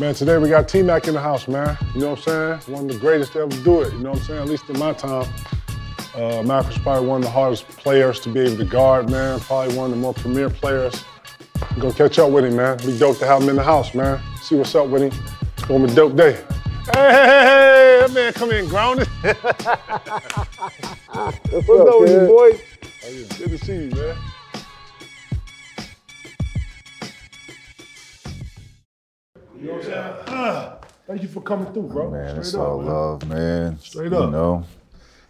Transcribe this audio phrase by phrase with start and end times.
[0.00, 1.76] Man, today we got T Mac in the house, man.
[1.92, 2.72] You know what I'm saying?
[2.72, 3.92] One of the greatest to ever do it.
[3.92, 4.42] You know what I'm saying?
[4.42, 5.26] At least in my time.
[6.14, 9.40] Uh, Mac was probably one of the hardest players to be able to guard, man.
[9.40, 11.02] Probably one of the more premier players.
[11.60, 12.78] I'm gonna catch up with him, man.
[12.78, 14.20] Be dope to have him in the house, man.
[14.40, 15.12] See what's up with him.
[15.56, 16.32] It's gonna be a dope day.
[16.32, 16.44] Hey,
[16.94, 19.08] hey, hey, hey, that man come in grounded.
[19.08, 19.42] what's
[21.50, 22.52] What's up with you, boy?
[23.36, 24.16] Good to see you, man.
[29.60, 30.14] You know what I'm saying?
[30.28, 32.10] Ah, thank you for coming through, bro.
[32.10, 32.86] Man, Straight it's up, all man.
[32.86, 33.78] love, man.
[33.80, 34.24] Straight up.
[34.26, 34.64] You know,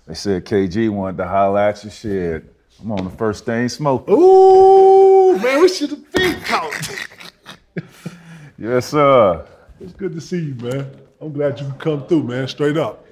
[0.07, 1.91] they said KG wanted to holler at you.
[1.91, 4.15] Shit, I'm on the first thing smoking.
[4.15, 6.75] Ooh, man, we should have been count.
[8.59, 9.47] Yes, sir.
[9.81, 10.91] It's good to see you, man.
[11.21, 12.49] I'm glad you could come through, man.
[12.49, 13.07] Straight up.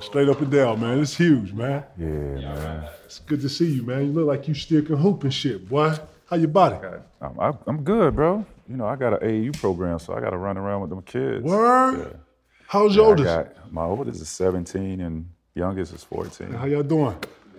[0.00, 0.98] Straight up and down, man.
[1.00, 1.84] It's huge, man.
[1.98, 2.88] Yeah, man.
[3.04, 4.06] It's good to see you, man.
[4.06, 5.94] You look like you still can hoop and shit, boy.
[6.28, 6.76] How your body?
[7.20, 8.44] I'm, I'm good, bro.
[8.68, 11.02] You know, I got an AAU program, so I got to run around with them
[11.02, 11.44] kids.
[11.44, 11.98] Word?
[11.98, 12.18] Yeah.
[12.66, 13.26] How's Yeah, your oldest?
[13.26, 16.52] got- my oldest is 17 and youngest is 14.
[16.52, 17.14] How y'all doing?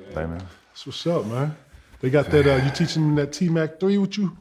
[0.09, 0.43] Hey, man.
[0.69, 1.55] That's what's up, man.
[2.01, 4.37] They got that, uh, you teaching them that T Mac 3 with you?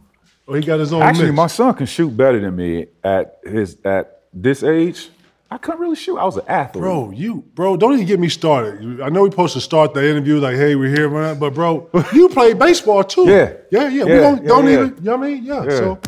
[0.46, 1.36] Or he got his own Actually, mix?
[1.36, 5.08] my son can shoot better than me at his at this age.
[5.50, 6.18] I couldn't really shoot.
[6.18, 6.82] I was an athlete.
[6.82, 9.00] Bro, you, bro, don't even get me started.
[9.00, 11.38] I know we're supposed to start the interview like, hey, we're here, man.
[11.38, 13.24] But bro, you played baseball too.
[13.28, 13.52] Yeah.
[13.70, 14.04] Yeah, yeah.
[14.04, 14.72] we don't, yeah, don't yeah.
[14.72, 15.44] even, you know what I mean?
[15.44, 15.64] Yeah.
[15.64, 15.70] Yeah.
[15.70, 15.98] So,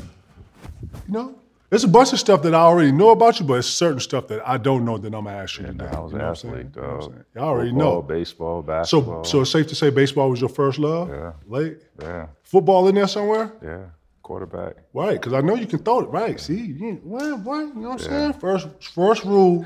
[1.08, 1.34] you know,
[1.70, 4.28] there's a bunch of stuff that I already know about you, but it's certain stuff
[4.28, 5.86] that I don't know that I'm gonna ask you today.
[5.86, 6.54] I was You know what I'm saying?
[6.54, 7.10] athlete, You know what I'm dog.
[7.12, 7.24] saying?
[7.36, 8.02] I already Football, know.
[8.02, 9.24] Baseball, So, basketball.
[9.24, 11.08] so so it's safe to say baseball was your first love?
[11.10, 11.32] Yeah.
[11.46, 11.78] Late?
[12.00, 13.52] yeah, Football in there somewhere?
[13.62, 13.80] yeah.
[14.22, 14.76] Quarterback.
[14.92, 16.08] Right, because I know you can throw it.
[16.10, 18.32] Right, see, you, what, what, you know what I'm saying?
[18.34, 19.64] First, first rule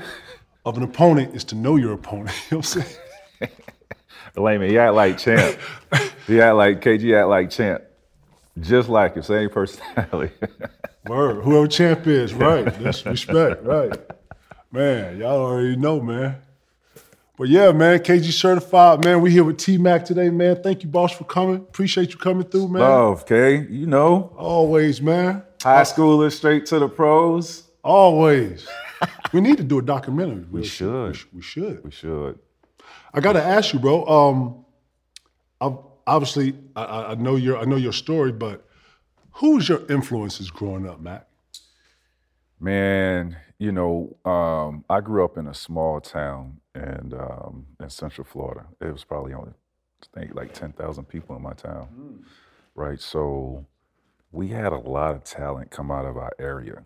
[0.65, 2.31] of an opponent is to know your opponent.
[2.51, 3.51] You know what I'm saying?
[4.37, 5.57] Layman, he act like champ.
[6.27, 7.83] he act like KG act like champ.
[8.59, 10.33] Just like him, same personality.
[11.05, 12.65] Word, whoever champ is, right?
[12.79, 13.91] That's respect, right?
[14.71, 16.37] Man, y'all already know, man.
[17.37, 19.19] But yeah, man, KG certified, man.
[19.21, 20.61] We here with T Mac today, man.
[20.63, 21.57] Thank you, boss, for coming.
[21.57, 22.81] Appreciate you coming through, man.
[22.81, 23.65] Love, okay?
[23.69, 25.43] You know, Always, man.
[25.61, 27.63] high schoolers straight to the pros.
[27.83, 28.67] Always.
[29.33, 30.45] we need to do a documentary.
[30.49, 31.17] We should.
[31.33, 31.83] We should.
[31.83, 32.39] We should.
[33.13, 34.05] I gotta ask you, bro.
[34.05, 34.65] Um,
[35.59, 38.65] I've, obviously, I, I know your I know your story, but
[39.35, 41.27] who's your influences growing up, Mac?
[42.59, 48.25] Man, you know, um, I grew up in a small town and um, in Central
[48.25, 48.65] Florida.
[48.79, 49.51] It was probably only,
[50.15, 52.23] I think, like ten thousand people in my town,
[52.75, 52.99] right?
[53.01, 53.65] So
[54.31, 56.83] we had a lot of talent come out of our area,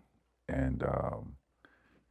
[0.49, 1.35] and um,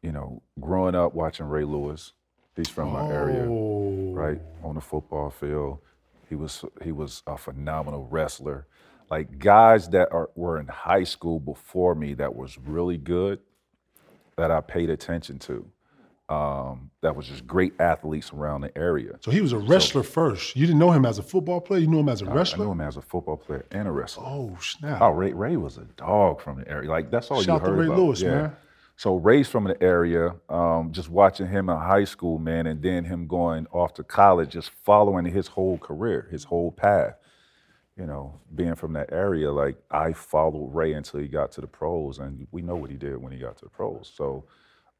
[0.02, 2.12] you know, growing up watching Ray Lewis,
[2.54, 5.78] he's from my area, Oh, right on the football field.
[6.28, 8.66] He was he was a phenomenal wrestler.
[9.11, 13.39] Like guys that are were in high school before me that was really good,
[14.37, 15.67] that I paid attention to.
[16.28, 19.17] Um, that was just great athletes around the area.
[19.21, 20.56] So he was a wrestler first.
[20.56, 21.81] You didn't know him as a football player.
[21.81, 22.65] You knew him as a I wrestler.
[22.65, 24.25] I knew him as a football player and a wrestler.
[24.27, 25.00] Oh snap!
[25.00, 26.91] Oh, Ray, Ray was a dog from the area.
[26.91, 27.99] Like that's all Shout you to heard Ray about.
[27.99, 28.56] Lewis, man.
[28.97, 30.34] So Ray's from the area.
[30.49, 34.50] Um, just watching him in high school, man, and then him going off to college,
[34.50, 37.15] just following his whole career, his whole path.
[37.98, 41.66] You know, being from that area, like I followed Ray until he got to the
[41.66, 44.12] pros, and we know what he did when he got to the pros.
[44.14, 44.44] So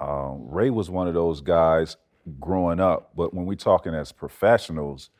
[0.01, 1.97] um, Ray was one of those guys
[2.41, 3.11] growing up.
[3.15, 5.11] But when we're talking as professionals,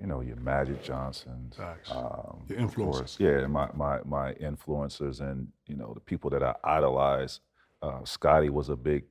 [0.00, 1.56] you know, your Magic Johnsons,
[1.90, 2.60] um, Your
[2.92, 7.40] course, yeah, my my my influencers and you know the people that I idolize.
[7.82, 9.04] Uh, Scotty was a big,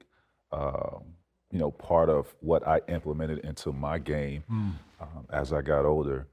[0.52, 1.04] um,
[1.52, 4.70] you know, part of what I implemented into my game Hmm.
[5.00, 6.28] um, as I got older.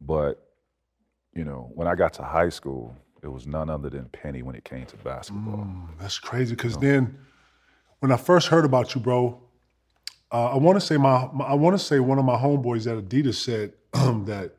[0.00, 0.49] But
[1.34, 4.54] you know, when I got to high school, it was none other than Penny when
[4.54, 5.64] it came to basketball.
[5.64, 6.54] Mm, that's crazy.
[6.54, 7.18] Because then,
[8.00, 9.40] when I first heard about you, bro,
[10.32, 12.86] uh, I want to say my, my I want to say one of my homeboys
[12.90, 14.52] at Adidas said that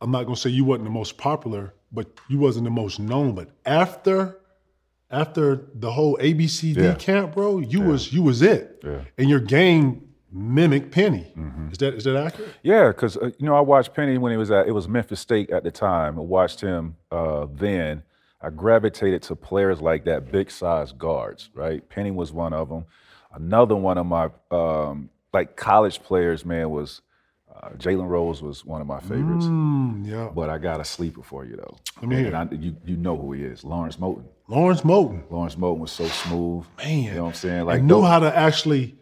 [0.00, 3.34] I'm not gonna say you wasn't the most popular, but you wasn't the most known.
[3.34, 4.38] But after
[5.10, 6.94] after the whole ABCD Yeah.
[6.94, 9.00] camp, bro, you was you was it, Yeah.
[9.18, 11.32] and your game mimicked Penny.
[11.70, 12.54] Is that is that accurate?
[12.62, 15.20] Yeah, because uh, you know I watched Penny when he was at it was Memphis
[15.20, 16.18] State at the time.
[16.18, 18.02] I watched him uh, then.
[18.44, 21.50] I gravitated to players like that, big size guards.
[21.54, 22.86] Right, Penny was one of them.
[23.32, 27.02] Another one of my um, like college players, man, was
[27.54, 29.44] uh, Jalen Rose was one of my favorites.
[29.46, 30.28] Mm, yeah.
[30.34, 31.76] But I got a sleeper for you though.
[32.00, 34.24] Let me hear And I, you you know who he is, Lawrence Moten.
[34.48, 35.22] Lawrence Moten.
[35.30, 36.66] Lawrence Moten was so smooth.
[36.78, 37.60] Man, you know what I'm saying?
[37.60, 38.96] I Like knew those- how to actually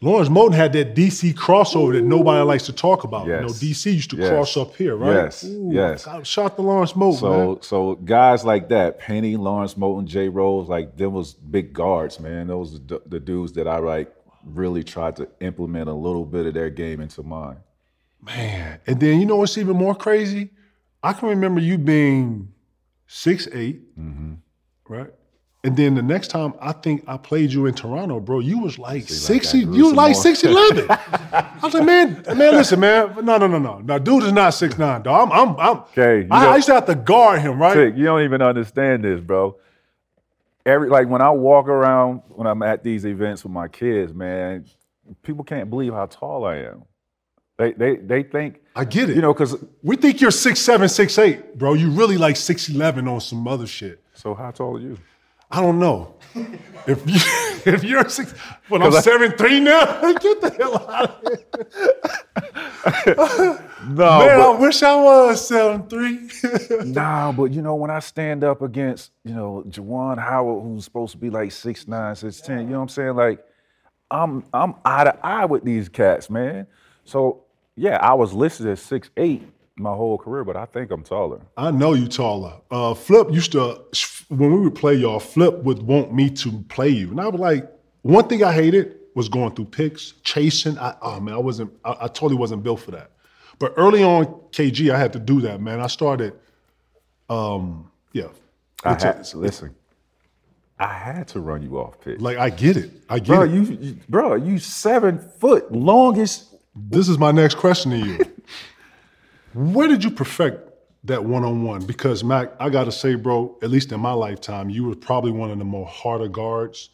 [0.00, 3.26] Lawrence Moten had that DC crossover that nobody likes to talk about.
[3.26, 3.58] You know, Yes.
[3.60, 4.28] DC used to Yes.
[4.28, 5.24] cross up here, right?
[5.24, 5.44] Yes.
[5.44, 6.04] Yes.
[6.04, 7.18] God, shout out to Lawrence Moten, man.
[7.18, 12.20] So so guys like that, Penny, Lawrence Moten, Jay Rose, like them was big guards,
[12.20, 12.46] man.
[12.46, 14.14] Those the, the dudes that I like
[14.44, 17.56] really tried to implement a little bit of their game into mine.
[18.22, 18.78] Man.
[18.86, 20.50] And then you know what's even more crazy?
[21.02, 22.52] I can remember you being
[23.08, 24.34] six Mm-hmm.
[24.88, 25.10] right?
[25.64, 28.78] And then the next time I think I played you in Toronto, bro, you was
[28.78, 29.58] like like sixty.
[29.58, 30.86] You was like six eleven.
[30.90, 34.54] I was like, man, man, listen, man, no, no, no, no, no, dude is not
[34.54, 35.30] six nine, dog.
[35.32, 35.76] I'm, I'm, I'm.
[35.98, 37.74] Okay, I, I used to have to guard him, right?
[37.74, 39.56] Tick, you don't even understand this, bro.
[40.64, 44.64] Every like when I walk around when I'm at these events with my kids, man,
[45.22, 46.84] people can't believe how tall I am.
[47.56, 49.16] They they they think I get it.
[49.16, 51.74] you know because we think you're six seven, six eight, bro.
[51.74, 54.00] You really like six eleven on some other shit.
[54.14, 54.96] so how tall are you?
[55.50, 56.14] I don't know.
[56.86, 57.16] if you
[57.72, 58.34] if you're six,
[58.68, 60.12] but I'm I- seven three now.
[60.14, 61.46] Get the hell out of here.
[63.88, 66.28] No, Man, I wish I was seven three.
[66.84, 71.12] Nah, but you know, when I stand up against, you know, Juwan Howard, who's supposed
[71.12, 73.16] to be like 6'9, 6'10, you know what I'm saying?
[73.16, 73.44] Like,
[74.10, 76.66] I'm I'm eye to eye with these cats, man.
[77.04, 77.44] So
[77.76, 79.42] yeah, I was listed as 6'8
[79.78, 81.40] my whole career, but I think I'm taller.
[81.56, 82.54] I know you taller.
[82.70, 83.82] Uh, Flip used to
[84.28, 85.20] when we would play y'all.
[85.20, 87.70] Flip would want me to play you, and I was like,
[88.02, 90.78] one thing I hated was going through picks, chasing.
[90.78, 91.72] I, oh man, I wasn't.
[91.84, 93.10] I, I totally wasn't built for that.
[93.58, 95.80] But early on, KG, I had to do that, man.
[95.80, 96.34] I started.
[97.28, 98.28] Um, yeah,
[98.84, 99.74] I It's a- listen,
[100.78, 102.20] I had to run you off pitch.
[102.20, 102.90] like I get it.
[103.08, 103.50] I get bro, it.
[103.50, 106.54] you, you bro, you seven foot longest.
[106.76, 108.18] This is my next question to you.
[109.54, 110.70] Where did you perfect
[111.04, 111.84] that one on one?
[111.84, 115.50] Because Mac, I gotta say, bro, at least in my lifetime, you were probably one
[115.50, 116.90] of the more harder guards.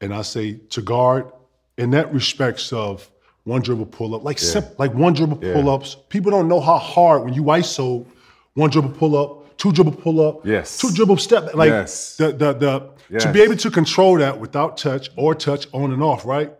[0.00, 1.30] And I say to guard
[1.78, 3.08] in that respects of
[3.44, 5.96] one dribble pull up, like simp, like one dribble pull ups.
[6.08, 8.06] People don't know how hard when you ISO
[8.54, 10.78] one dribble pull up, two dribble pull up, Yes.
[10.78, 12.16] two dribble step, like Yes.
[12.16, 16.02] the the the to be able to control that without touch or touch on and
[16.02, 16.52] off, right?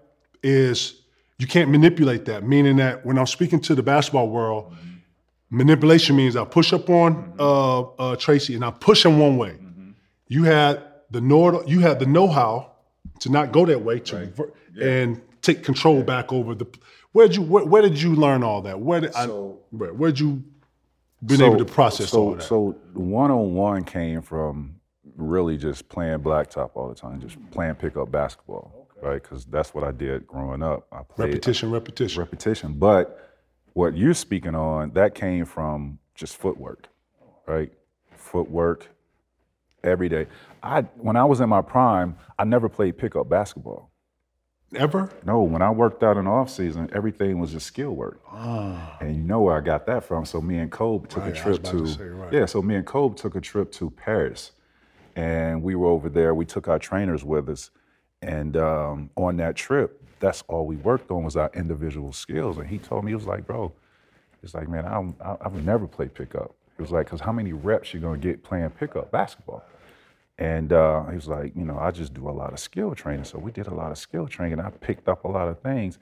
[0.43, 1.02] Is
[1.38, 2.46] you can't manipulate that.
[2.46, 4.75] Meaning that when I'm speaking to the basketball world,
[5.50, 9.56] manipulation means I push up on uh, uh, Tracy and I push him one way.
[10.29, 12.73] You had the know you had the know-how
[13.20, 16.67] to not go that way to revert- and take control back over the.
[17.12, 18.81] Where did you where, where did you learn all that?
[18.81, 20.43] Where did I, where where'd you
[21.25, 22.43] been able to process so, all that?
[22.43, 24.76] So one on one came from
[25.17, 29.23] really just playing blacktop all the time, just playing pickup basketball, right?
[29.23, 30.87] Because that's what I did growing up.
[30.93, 32.21] I played repetition, repetition.
[32.21, 32.73] repetition.
[32.75, 33.31] But
[33.75, 36.89] what you're speaking on, that came from just footwork,
[37.47, 37.73] right?
[38.17, 38.89] Footwork
[39.83, 40.29] every day.
[40.63, 43.91] I when I was in my prime, I never played pickup basketball.
[44.75, 45.11] Ever?
[45.27, 48.23] No, when I worked out in the off season, everything was just skill work.
[48.31, 48.97] Ah.
[49.01, 50.25] And you know where I got that from.
[50.25, 51.25] So me and Kobe took.
[51.25, 52.33] Right, a trip to, to say, right.
[52.33, 52.47] yeah.
[52.47, 54.53] So me and Kobe took a trip to Paris,
[55.15, 56.35] and we were over there.
[56.35, 57.71] We took our trainers with us,
[58.23, 62.59] and um, on that trip, that's all we worked on was our individual skills.
[62.59, 63.73] And he told me he was like, bro,
[64.43, 66.55] it's like, man, I, don't- I I've never played pickup.
[66.77, 69.65] He was like, because how many reps you gonna get playing pickup basketball?
[70.39, 73.25] And uh, he was like, you know, I just do a lot of skill training.
[73.25, 74.61] So we did a lot of skill training.
[74.61, 75.99] I picked up a lot of things.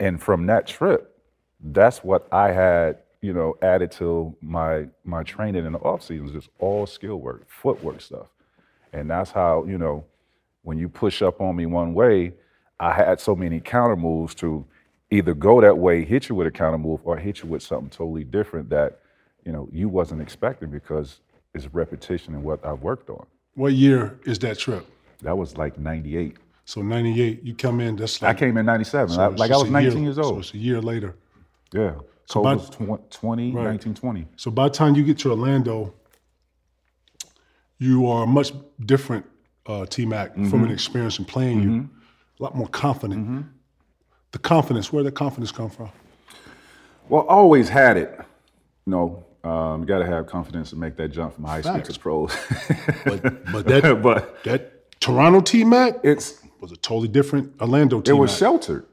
[0.00, 1.18] And from that trip,
[1.60, 6.32] that's what I had, you know, added to my my training in the off season,
[6.32, 8.26] just all skill work, footwork stuff.
[8.92, 10.04] And that's how, you know,
[10.62, 12.32] when you push up on me one way,
[12.80, 14.64] I had so many counter moves to
[15.10, 17.90] either go that way, hit you with a counter move, or hit you with something
[17.90, 19.00] totally different that,
[19.44, 21.20] you know, you wasn't expecting because
[21.54, 23.26] it's repetition and what I've worked on.
[23.54, 24.86] What year is that trip?
[25.20, 26.38] That was like 98.
[26.64, 27.96] So '98, you come in.
[27.96, 29.14] That's I came in 97.
[29.14, 30.34] so like I was 19 year- years old.
[30.34, 31.16] So it's a year later.
[31.72, 31.94] yeah.
[32.26, 34.26] So by- was tw- 20, 1920.
[34.36, 35.92] So by the time you get to Orlando,
[37.78, 38.52] you are a much
[38.86, 39.26] different
[39.66, 40.64] uh, T Mac from Mm-hmm.
[40.64, 41.88] an experience in playing you.
[42.40, 43.46] A lot more confident.
[44.32, 45.90] The confidence, where did the confidence come from?
[47.08, 48.18] Well, always had it.
[48.86, 51.80] You know, um, you got to have confidence to make that jump from high school
[51.80, 52.34] to pros.
[53.04, 58.10] But but that but that Toronto T Mac it's was a totally different Orlando T
[58.10, 58.16] Mac.
[58.16, 58.86] it was sheltered.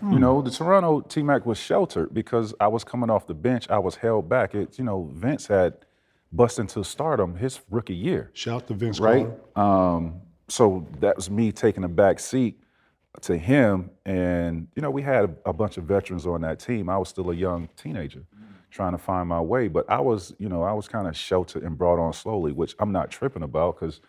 [0.00, 3.68] You know, the Toronto T Mac was sheltered because I was coming off the bench.
[3.68, 4.54] I was held back.
[4.54, 5.74] It, you know, Vince had
[6.32, 8.30] bust into stardom his rookie year.
[8.34, 9.28] Shout to Vince right?
[9.56, 12.60] Um, so that was me taking a back seat
[13.22, 16.88] to him, and you know we had a, a bunch of veterans on that team.
[16.88, 18.24] I was still a young teenager,
[18.70, 21.62] trying to find my way, but I was, you know, I was kind of sheltered
[21.62, 24.00] and brought on slowly, which I'm not tripping about because,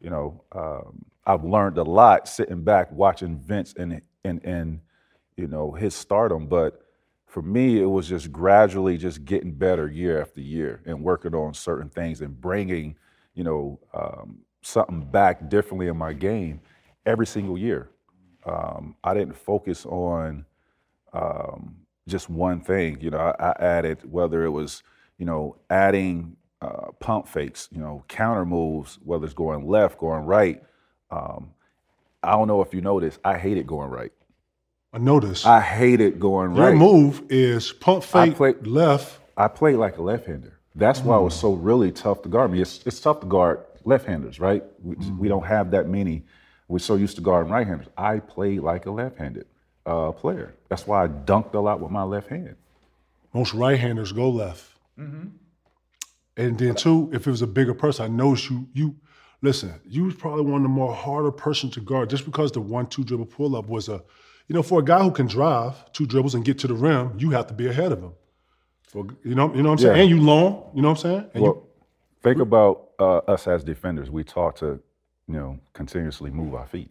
[0.00, 4.80] you know, um, I've learned a lot sitting back watching Vince and and in
[5.36, 6.85] you know his stardom, but
[7.36, 11.52] for me, it was just gradually just getting better year after year and working on
[11.52, 12.96] certain things and bringing,
[13.34, 16.62] you know, um, something back differently in my game
[17.04, 17.90] every single year.
[18.46, 20.46] Um, I didn't focus on
[21.12, 21.76] um,
[22.08, 23.02] just one thing.
[23.02, 24.82] You know, I, I, added whether it was,
[25.18, 30.24] you know, adding uh, pump fakes, you know, counter moves, whether it's going left, going
[30.24, 30.62] right.
[31.10, 31.50] Um,
[32.22, 34.12] I don't know if you noticed, I hated going right.
[34.92, 35.46] I noticed.
[35.46, 36.76] I hated going Your right.
[36.76, 39.20] move is pump fake played- left.
[39.36, 40.58] I played like a left-hander.
[40.74, 42.60] That's why it was so really tough to guard me.
[42.60, 44.62] It's, it's tough to guard left-handers, right?
[44.82, 46.24] We, we don't have that many.
[46.68, 47.88] We're so used to guarding right-handers.
[47.96, 49.46] I played like a left-handed
[49.84, 50.54] uh, player.
[50.68, 52.56] That's why I dunked a lot with my left hand.
[53.34, 54.64] Most right-handers go left.
[54.98, 55.28] Mm-hmm.
[56.38, 58.66] And then two, if it was a bigger person, I noticed you.
[58.72, 58.96] You
[59.42, 59.74] listen.
[59.86, 63.04] You was probably one of the more harder person to guard, just because the one-two
[63.04, 64.02] dribble pull-up was a,
[64.48, 67.14] you know, for a guy who can drive two dribbles and get to the rim,
[67.18, 68.12] you have to be ahead of him.
[68.88, 69.96] For you know, you know what I'm saying.
[69.96, 70.02] Yeah.
[70.02, 71.30] And you long, you know what I'm saying.
[71.34, 71.66] And Well,
[72.22, 74.10] think about uh, us as defenders.
[74.10, 74.80] We taught to,
[75.26, 76.90] you know, continuously move our feet.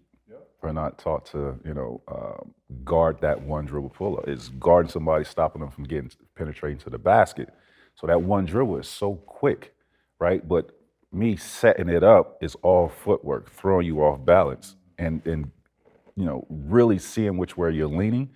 [0.62, 4.28] We're not taught to, you know, um, guard that one dribble pull up.
[4.28, 7.50] It's guarding somebody, stopping them from getting penetrating to the basket.
[7.94, 9.76] So that one dribble is so quick,
[10.20, 10.46] right?
[10.46, 10.72] But
[11.12, 15.52] me setting it up is all footwork, throwing you off balance, and and
[16.16, 18.30] you know, really seeing which way you're leaning,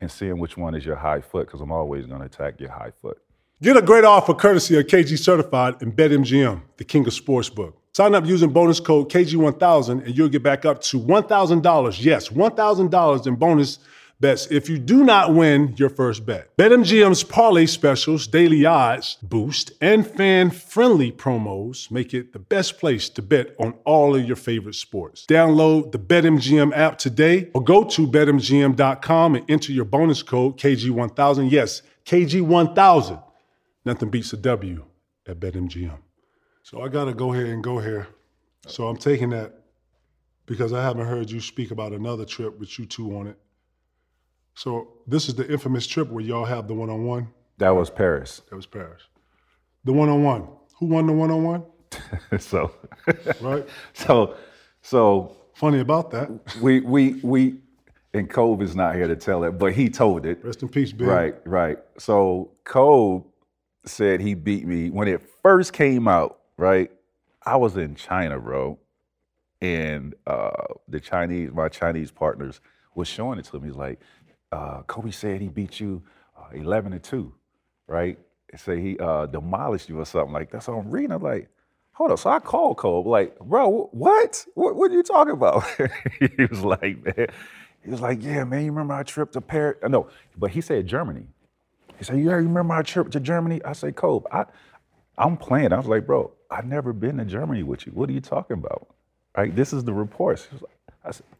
[0.00, 2.70] and seeing which one is your high foot, because I'm always going to attack your
[2.70, 3.18] high foot.
[3.62, 7.72] Get a great offer courtesy of KG Certified and BetMGM, the king of sportsbook.
[7.94, 12.04] Sign up using bonus code KG1000 and you'll get back up to $1,000.
[12.04, 13.78] Yes, $1,000 in bonus
[14.20, 16.56] bets if you do not win your first bet.
[16.56, 23.08] BetMGM's parlay specials, daily odds boost, and fan friendly promos make it the best place
[23.10, 25.26] to bet on all of your favorite sports.
[25.26, 31.50] Download the BetMGM app today or go to betmgm.com and enter your bonus code KG1000.
[31.50, 33.22] Yes, KG1000.
[33.84, 34.84] Nothing beats a W
[35.26, 35.98] at BetMGM.
[36.62, 38.08] So I got to go here and go here.
[38.66, 39.54] So I'm taking that
[40.46, 43.38] because I haven't heard you speak about another trip with you two on it.
[44.56, 47.28] So this is the infamous trip where y'all have the one-on-one.
[47.58, 48.40] That was Paris.
[48.48, 49.02] That was Paris.
[49.84, 50.48] The one-on-one.
[50.78, 51.62] Who won the one-on-one?
[52.38, 52.72] so,
[53.40, 53.66] Right.
[53.92, 54.34] so,
[54.82, 56.30] so Funny about that.
[56.60, 57.56] we we we
[58.12, 60.42] and Cove is not here to tell it, but he told it.
[60.42, 61.06] Rest in peace, Big.
[61.06, 61.78] Right, right.
[61.98, 63.24] So Cove
[63.84, 66.40] said he beat me when it first came out.
[66.58, 66.90] Right,
[67.44, 68.78] I was in China, bro,
[69.60, 70.50] and uh,
[70.88, 72.60] the Chinese, my Chinese partners,
[72.94, 73.68] was showing it to me.
[73.68, 74.00] He's like,
[74.52, 76.02] uh, Kobe said he beat you
[76.38, 77.34] uh, eleven to two,
[77.88, 78.18] right?
[78.50, 80.62] And say he uh, demolished you or something like that.
[80.64, 81.48] So I'm reading, I'm like,
[81.92, 82.18] hold up.
[82.20, 84.46] So I called Kobe, like, bro, what?
[84.54, 85.64] What, what are you talking about?
[86.20, 87.28] he was like, man,
[87.84, 89.78] he was like, yeah, man, you remember our trip to Paris?
[89.82, 91.26] Uh, No, but he said Germany.
[91.98, 93.62] He said, Yeah, you remember our trip to Germany?
[93.64, 94.46] I said, Kobe, I,
[95.18, 95.72] I'm playing.
[95.72, 97.92] I was like, bro, I've never been to Germany with you.
[97.92, 98.88] What are you talking about?
[99.36, 99.54] Right?
[99.56, 100.48] This is the reports.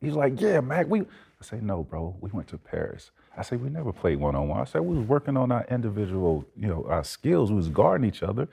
[0.01, 1.05] He was like, yeah, Mac, we.
[1.41, 3.11] I say, no, bro, we went to Paris.
[3.37, 4.61] I said, we never played one on one.
[4.61, 7.51] I said, we was working on our individual, you know, our skills.
[7.51, 8.49] We was guarding each other.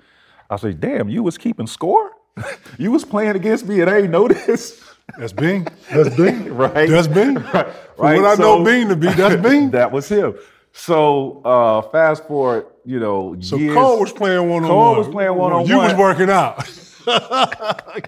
[0.49, 2.11] I said, damn, you was keeping score?
[2.77, 4.83] you was playing against me and I ain't noticed.
[5.17, 5.67] That's Bing.
[5.91, 6.53] That's Bing.
[6.55, 6.89] Right.
[6.89, 7.35] That's Bing.
[7.95, 8.17] Right.
[8.17, 9.69] For what I know Bing to be, that's Bing.
[9.71, 10.33] that was him.
[10.71, 14.69] So uh, fast forward, you know, So years, Cole was playing one on one.
[14.69, 15.69] Cole was playing one-on-one.
[15.69, 16.57] You was working out.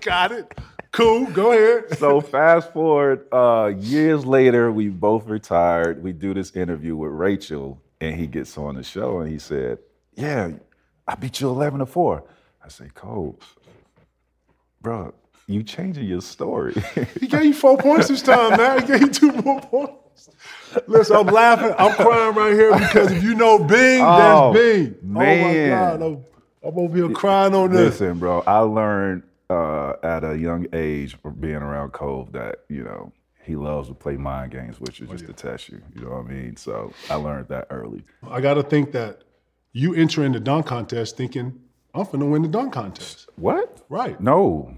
[0.02, 0.58] Got it.
[0.96, 1.26] Cool.
[1.28, 1.98] Go ahead.
[2.00, 6.02] so fast forward uh, years later, we both retired.
[6.02, 9.80] We do this interview with Rachel, and he gets on the show, and he said,
[10.16, 10.52] "Yeah,
[11.08, 12.24] I beat you eleven to 4.
[12.64, 13.38] I say, Cole,
[14.82, 15.14] bro,
[15.48, 16.74] you changing your story.
[17.20, 18.82] He gave you four points this time, man.
[18.82, 20.30] He gave you two more points.
[20.88, 21.74] Listen, I'm laughing.
[21.78, 24.96] I'm crying right here because if you know Bing, Oh, that's Bing.
[25.04, 25.44] man.
[25.44, 26.02] Oh my God.
[26.02, 26.26] I'm,
[26.64, 28.00] I'm over here crying on this.
[28.00, 32.84] Listen, bro, I learned uh, at a young age from being around Cove that you
[32.84, 33.12] know
[33.44, 35.82] he loves to play mind games with you just to test you.
[35.96, 36.56] You know what I mean?
[36.58, 38.04] So I learned that early.
[38.28, 39.24] I got to think that
[39.72, 41.60] you enter in the dunk contest thinking,
[41.94, 43.30] I'm finna win the dunk contest.
[43.36, 43.82] What?
[43.90, 44.20] Right.
[44.20, 44.74] No,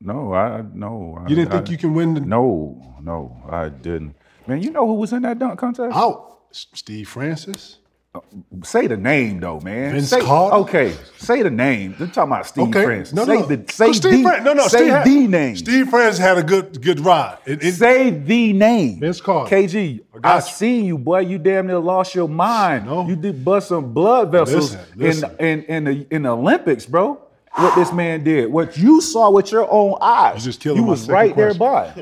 [0.00, 1.16] no, I no.
[1.18, 4.14] I, You didn't think I- you can win the No, no, I didn't.
[4.46, 5.96] Man, you know who was in that dunk contest?
[5.96, 6.28] out?
[6.50, 7.78] Steve Francis.
[8.14, 8.20] Uh,
[8.62, 9.92] say the name though, man.
[9.94, 10.56] Vince say, Carter?
[10.56, 11.94] Okay, say the name.
[11.98, 12.98] They're talking about Steve Okay.
[13.14, 13.46] No, say no.
[13.46, 14.66] the say Steve the Fran- no, no.
[14.68, 15.56] say Steve had- the name.
[15.56, 17.38] Steve Francis had a good good ride.
[17.46, 19.00] It- it- Say the name.
[19.00, 19.56] Vince Carter.
[19.56, 20.40] KG, I, you.
[20.42, 21.20] seen you, boy.
[21.20, 22.84] You damn near lost your mind.
[22.84, 23.08] No.
[23.08, 25.30] You did bust some blood vessels Listen, listen.
[25.38, 27.18] in in in the in the Olympics, bro.
[27.54, 30.36] What this man did, what you saw with your own eyes.
[30.36, 31.92] You just killing You my was right there by.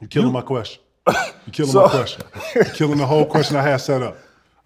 [0.00, 0.82] You're killing my question.
[1.08, 1.16] You're
[1.52, 2.22] killing so, my question.
[2.54, 4.16] You're killing the whole question I had set up.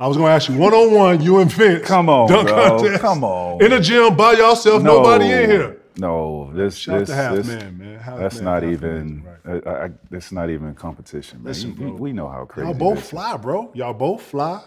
[0.01, 1.85] I was going to ask you one on one, you and Vince.
[1.85, 2.79] Come on, dunk bro.
[2.79, 3.61] Contest, Come on.
[3.63, 5.81] In a gym by yourself, no, nobody in here.
[5.97, 7.99] No, this Shout this, half this man, man.
[7.99, 9.25] Half that's man, not even.
[9.45, 9.67] Uh, right.
[9.67, 11.53] I, I, not even competition, man.
[11.53, 12.69] Listen, bro, we know how crazy.
[12.69, 13.73] Y'all both fly, bro.
[13.75, 14.63] Y'all both fly.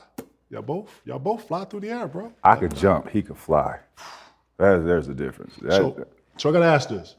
[0.50, 2.34] Y'all both y'all both fly through the air, bro.
[2.44, 3.10] I could jump.
[3.10, 3.80] He could fly.
[4.58, 5.56] That, there's a difference.
[5.62, 7.16] That, so, so I got to ask this: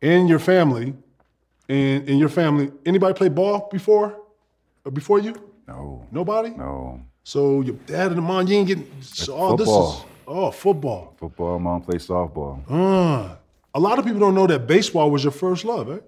[0.00, 0.94] In your family,
[1.68, 4.18] in in your family, anybody play ball before,
[4.84, 5.36] uh, before you?
[5.68, 6.06] No.
[6.10, 6.50] Nobody?
[6.50, 7.00] No.
[7.22, 9.90] So your dad and the mom, you ain't getting so all football.
[9.90, 11.14] this is oh football.
[11.18, 12.62] Football, mom plays softball.
[12.68, 13.36] Uh,
[13.74, 15.98] a lot of people don't know that baseball was your first love, eh?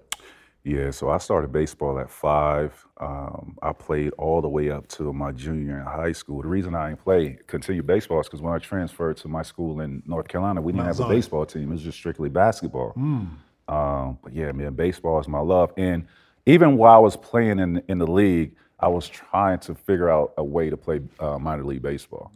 [0.63, 2.85] Yeah, so I started baseball at five.
[2.97, 6.41] Um, I played all the way up to my junior in high school.
[6.41, 9.81] The reason I didn't play continue baseball is because when I transferred to my school
[9.81, 11.69] in North Carolina, we didn't have a baseball team.
[11.69, 12.93] It was just strictly basketball.
[12.95, 13.29] Mm.
[13.67, 15.71] Um, but yeah, man, baseball is my love.
[15.77, 16.05] And
[16.45, 20.33] even while I was playing in in the league, I was trying to figure out
[20.37, 22.31] a way to play uh, minor league baseball,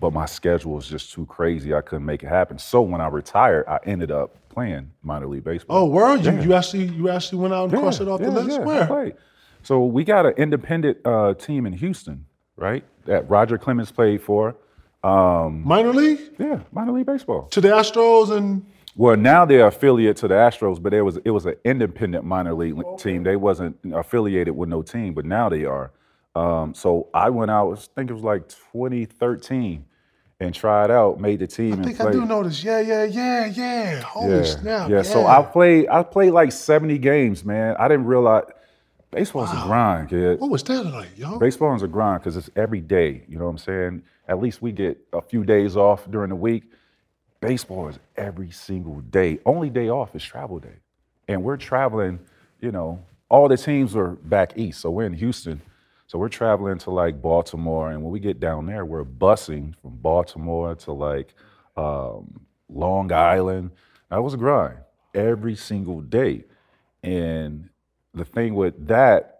[0.00, 1.72] but my schedule was just too crazy.
[1.72, 2.58] I couldn't make it happen.
[2.58, 5.78] So when I retired, I ended up playing minor league baseball.
[5.78, 6.24] Oh, where you?
[6.24, 6.40] Yeah.
[6.42, 8.60] You actually you actually went out and yeah, crossed it off yeah, the list.
[8.62, 9.12] Where?
[9.62, 12.84] So we got an independent uh, team in Houston, right?
[13.06, 14.56] That Roger Clemens played for.
[15.02, 16.20] Um, minor league?
[16.38, 17.46] Yeah, minor league baseball.
[17.48, 18.64] To the Astros and
[18.96, 22.54] well, now they're affiliate to the Astros, but it was it was an independent minor
[22.54, 23.02] league okay.
[23.02, 23.24] team.
[23.24, 25.90] They wasn't affiliated with no team, but now they are.
[26.36, 27.72] Um, so I went out.
[27.72, 29.84] I think it was like 2013,
[30.40, 31.80] and tried out, made the team.
[31.80, 32.62] I think I do notice.
[32.62, 34.00] Yeah, yeah, yeah, yeah.
[34.00, 34.90] Holy yeah, snap!
[34.90, 34.96] Yeah.
[34.96, 35.02] yeah.
[35.02, 35.88] So I played.
[35.88, 37.76] I played like 70 games, man.
[37.78, 38.44] I didn't realize.
[39.10, 39.62] Baseball's wow.
[39.62, 40.40] a grind, kid.
[40.40, 41.38] What was that like, yo?
[41.38, 43.24] Baseball is a grind because it's every day.
[43.28, 44.02] You know what I'm saying?
[44.26, 46.64] At least we get a few days off during the week
[47.44, 49.38] baseball is every single day.
[49.44, 50.76] Only day off is travel day.
[51.28, 52.18] And we're traveling,
[52.60, 54.80] you know, all the teams are back east.
[54.80, 55.60] So we're in Houston.
[56.06, 57.90] So we're traveling to like Baltimore.
[57.90, 61.34] And when we get down there, we're busing from Baltimore to like
[61.76, 63.72] um, Long Island.
[64.10, 64.78] That was a grind
[65.14, 66.44] every single day.
[67.02, 67.68] And
[68.14, 69.33] the thing with that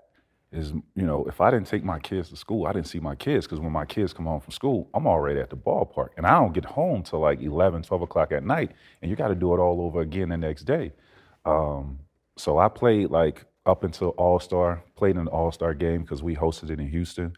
[0.54, 3.14] is, you know, if I didn't take my kids to school, I didn't see my
[3.14, 6.10] kids because when my kids come home from school, I'm already at the ballpark.
[6.16, 8.72] And I don't get home till like 11, 12 o'clock at night.
[9.02, 10.92] And you got to do it all over again the next day.
[11.44, 11.98] Um,
[12.36, 16.22] so I played like up until All Star, played in the All Star game because
[16.22, 17.34] we hosted it in Houston.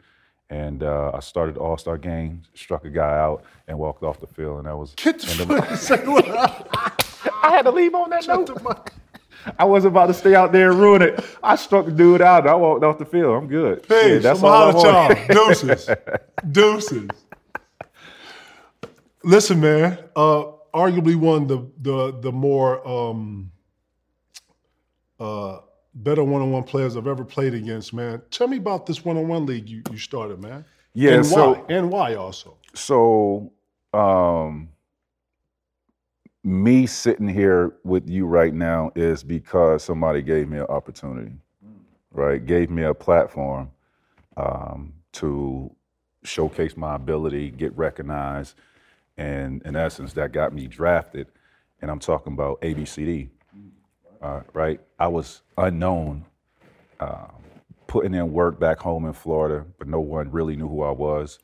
[0.48, 4.26] And uh, I started All Star game, struck a guy out, and walked off the
[4.26, 4.58] field.
[4.58, 4.94] And that was.
[4.94, 6.92] Get the
[7.42, 8.50] I had to leave on that note.
[9.58, 11.24] I wasn't about to stay out there and ruin it.
[11.42, 13.36] I struck the dude out and I walked off the field.
[13.36, 13.84] I'm good.
[13.88, 15.28] Hey, yeah, that's all I want.
[15.28, 15.88] Deuces.
[16.50, 17.10] Deuces.
[19.22, 19.98] Listen, man.
[20.14, 23.50] Uh, arguably one of the the the more um,
[25.18, 25.58] uh,
[25.94, 28.22] better one-on-one players I've ever played against, man.
[28.30, 30.64] Tell me about this one-on-one league you, you started, man.
[30.92, 31.64] Yeah, and so, why?
[31.74, 32.56] And why also?
[32.74, 33.52] So
[33.92, 34.68] um,
[36.46, 41.32] me sitting here with you right now is because somebody gave me an opportunity,
[42.12, 42.46] right?
[42.46, 43.68] Gave me a platform
[44.36, 45.74] um, to
[46.22, 48.54] showcase my ability, get recognized,
[49.16, 51.26] and in essence, that got me drafted.
[51.82, 53.28] And I'm talking about ABCD,
[54.22, 54.80] uh, right?
[55.00, 56.24] I was unknown,
[57.00, 57.26] uh,
[57.88, 61.40] putting in work back home in Florida, but no one really knew who I was.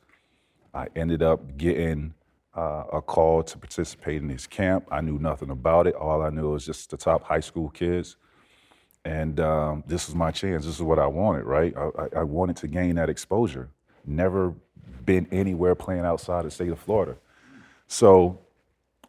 [0.73, 2.13] I ended up getting
[2.55, 4.87] uh, a call to participate in this camp.
[4.91, 5.95] I knew nothing about it.
[5.95, 8.17] All I knew was just the top high school kids.
[9.05, 10.65] And um, this was my chance.
[10.65, 11.73] This is what I wanted, right?
[11.75, 13.69] I, I, wanted to gain that exposure.
[14.05, 14.53] Never
[15.03, 17.17] been anywhere playing outside the state of Florida.
[17.87, 18.39] So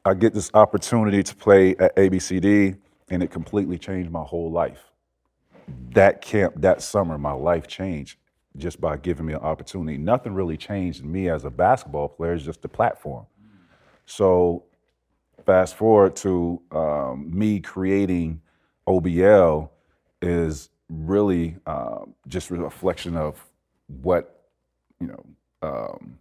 [0.04, 2.76] I get this opportunity to play at ABCD,
[3.08, 4.90] and it completely changed my whole life.
[5.92, 8.18] That camp, that summer, my life changed
[8.56, 9.96] just by giving me an opportunity.
[9.96, 13.26] Nothing really changed me as a basketball player, it's just the platform.
[14.06, 14.64] So
[15.44, 18.40] fast forward to um, me creating
[18.86, 19.68] OBL
[20.22, 23.42] is really um, just a reflection of
[23.86, 24.48] what
[25.00, 25.24] you know
[25.62, 26.18] um,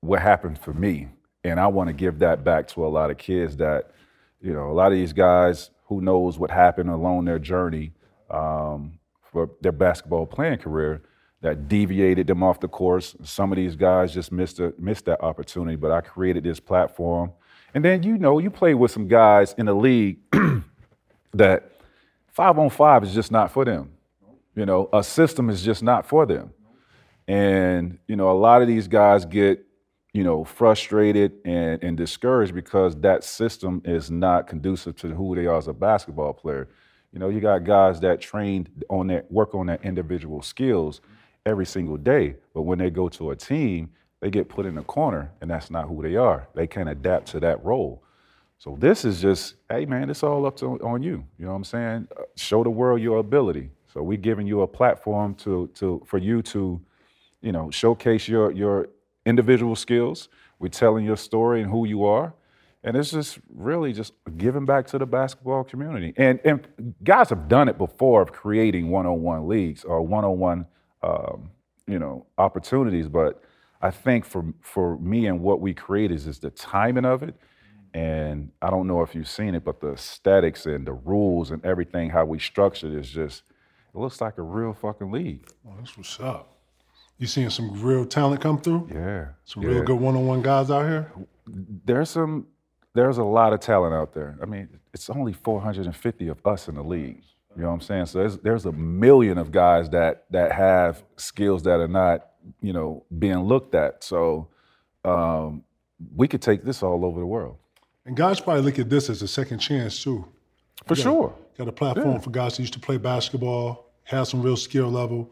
[0.00, 1.08] what happened for me,
[1.44, 3.92] and I want to give that back to a lot of kids that
[4.40, 7.92] you know a lot of these guys who knows what happened along their journey
[8.30, 8.98] um,
[9.30, 11.02] for their basketball playing career
[11.42, 13.14] that deviated them off the course.
[13.24, 17.32] Some of these guys just missed a, missed that opportunity, but I created this platform.
[17.74, 20.18] And then you know, you play with some guys in the league
[21.34, 21.72] that
[22.28, 23.90] five on five is just not for them.
[24.54, 26.52] You know, a system is just not for them.
[27.26, 29.66] And you know, a lot of these guys get
[30.12, 35.46] you know frustrated and, and discouraged because that system is not conducive to who they
[35.46, 36.68] are as a basketball player.
[37.12, 41.00] You know, you got guys that trained on that work on their individual skills
[41.44, 44.84] every single day, but when they go to a team, they get put in a
[44.84, 46.48] corner, and that's not who they are.
[46.54, 48.02] They can't adapt to that role.
[48.58, 51.24] So this is just, hey man, it's all up to on you.
[51.38, 52.08] You know what I'm saying?
[52.16, 53.70] Uh, show the world your ability.
[53.92, 56.80] So we're giving you a platform to to for you to,
[57.40, 58.88] you know, showcase your your
[59.26, 60.28] individual skills.
[60.60, 62.34] We're telling your story and who you are.
[62.84, 66.14] And it's just really just giving back to the basketball community.
[66.16, 70.66] And and guys have done it before of creating one-on-one leagues or one-on-one
[71.02, 71.50] um,
[71.86, 73.42] you know, opportunities, but
[73.80, 77.34] I think for for me and what we create is is the timing of it.
[77.94, 81.64] And I don't know if you've seen it, but the aesthetics and the rules and
[81.64, 83.42] everything, how we structured is just,
[83.94, 85.46] it looks like a real fucking league.
[85.66, 86.56] Oh, that's what's up.
[87.18, 88.88] You seeing some real talent come through?
[88.92, 89.28] Yeah.
[89.44, 89.68] Some yeah.
[89.68, 91.12] real good one-on-one guys out here?
[91.46, 92.46] There's some,
[92.94, 94.38] there's a lot of talent out there.
[94.42, 97.22] I mean, it's only 450 of us in the league.
[97.56, 98.06] You know what I'm saying?
[98.06, 102.28] So there's, there's a million of guys that that have skills that are not,
[102.60, 104.02] you know, being looked at.
[104.02, 104.48] So
[105.04, 105.64] um,
[106.14, 107.56] we could take this all over the world.
[108.06, 110.24] And guys probably look at this as a second chance too.
[110.86, 111.34] For got, sure.
[111.58, 112.18] Got a platform yeah.
[112.18, 115.30] for guys who used to play basketball, have some real skill level,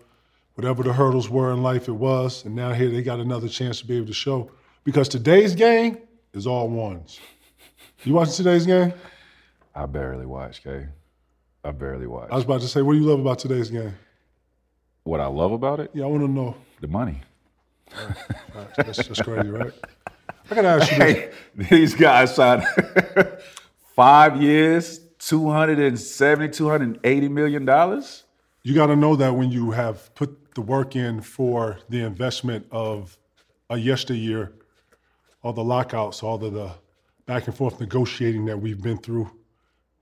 [0.54, 3.80] whatever the hurdles were in life it was, and now here they got another chance
[3.80, 4.50] to be able to show.
[4.84, 5.98] Because today's game
[6.32, 7.18] is all ones.
[8.04, 8.92] You watching today's game?
[9.74, 10.86] I barely watch, Kay.
[11.64, 12.28] I barely watch.
[12.30, 13.94] I was about to say, what do you love about today's game?
[15.04, 15.90] What I love about it?
[15.94, 16.56] Yeah, I want to know.
[16.80, 17.20] The money.
[17.94, 18.68] right.
[18.76, 19.72] that's, that's crazy, right?
[20.50, 20.96] I gotta ask you.
[20.98, 22.64] Hey, these guys signed
[23.94, 28.24] five years, 270, 280 million dollars.
[28.62, 32.66] You got to know that when you have put the work in for the investment
[32.70, 33.16] of
[33.70, 34.52] a yesteryear,
[35.42, 36.72] all the lockouts, all the, the
[37.24, 39.30] back and forth negotiating that we've been through.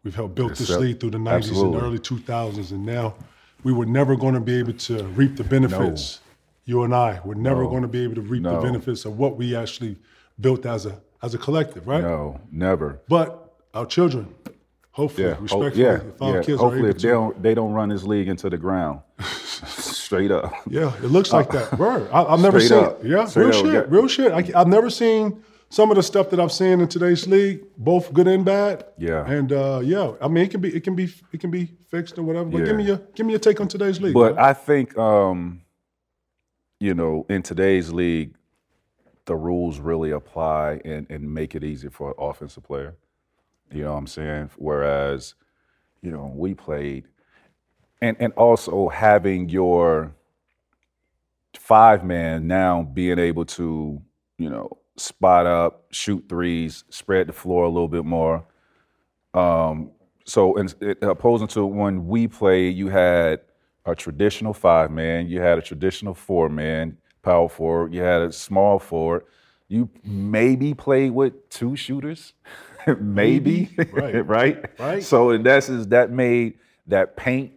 [0.08, 1.76] We've helped build this league through the 90s Absolutely.
[1.76, 3.14] and early 2000s, and now
[3.62, 6.20] we were never going to be able to reap the benefits.
[6.66, 6.72] No.
[6.72, 7.68] You and I were never no.
[7.68, 8.54] going to be able to reap no.
[8.54, 9.98] the benefits of what we actually
[10.40, 12.00] built as a as a collective, right?
[12.00, 13.02] No, never.
[13.06, 14.34] But our children,
[14.92, 15.36] hopefully, yeah.
[15.40, 15.96] respectfully, yeah.
[15.96, 16.42] if our yeah.
[16.42, 19.00] kids hopefully are able if they don't they don't run this league into the ground.
[19.66, 20.54] Straight up.
[20.70, 21.78] Yeah, it looks like that.
[21.78, 22.08] Word.
[22.10, 23.04] I, have never seen up.
[23.04, 23.10] it.
[23.10, 23.66] Yeah, Straight real up.
[23.66, 23.90] shit.
[23.90, 24.32] Real shit.
[24.32, 28.12] I, I've never seen some of the stuff that I've seen in today's league, both
[28.12, 28.86] good and bad.
[28.96, 29.28] Yeah.
[29.28, 32.18] And uh, yeah, I mean it can be it can be it can be fixed
[32.18, 32.48] or whatever.
[32.48, 32.64] But yeah.
[32.66, 34.14] give me your give me your take on today's league.
[34.14, 35.62] But I think um,
[36.80, 38.34] you know, in today's league,
[39.24, 42.96] the rules really apply and, and make it easy for an offensive player.
[43.70, 44.50] You know what I'm saying?
[44.56, 45.34] Whereas,
[46.00, 47.08] you know, we played
[48.00, 50.14] and and also having your
[51.54, 54.00] five man now being able to,
[54.38, 58.44] you know, spot up, shoot threes, spread the floor a little bit more.
[59.34, 59.90] Um,
[60.24, 60.68] so, in,
[61.02, 63.40] opposing to when we played, you had
[63.86, 68.32] a traditional five man, you had a traditional four man, power forward, you had a
[68.32, 69.24] small forward.
[69.68, 72.32] You maybe played with two shooters,
[73.00, 74.26] maybe, right.
[74.26, 74.78] right?
[74.78, 75.02] Right.
[75.02, 76.54] So in essence, that made
[76.86, 77.52] that paint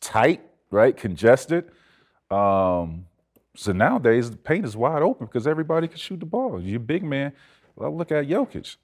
[0.00, 1.70] tight, right, congested.
[2.30, 3.06] Um,
[3.56, 6.60] so nowadays, the paint is wide open because everybody can shoot the ball.
[6.60, 7.32] You're big man.
[7.76, 8.76] Well, look at Jokic.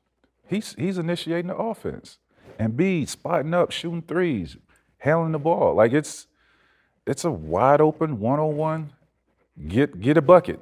[0.48, 2.18] He's he's initiating the offense.
[2.60, 4.56] and B spotting up, shooting threes,
[4.98, 5.74] handling the ball.
[5.74, 6.26] Like it's
[7.06, 8.92] it's a wide open one-on-one.
[9.66, 10.60] Get get a bucket.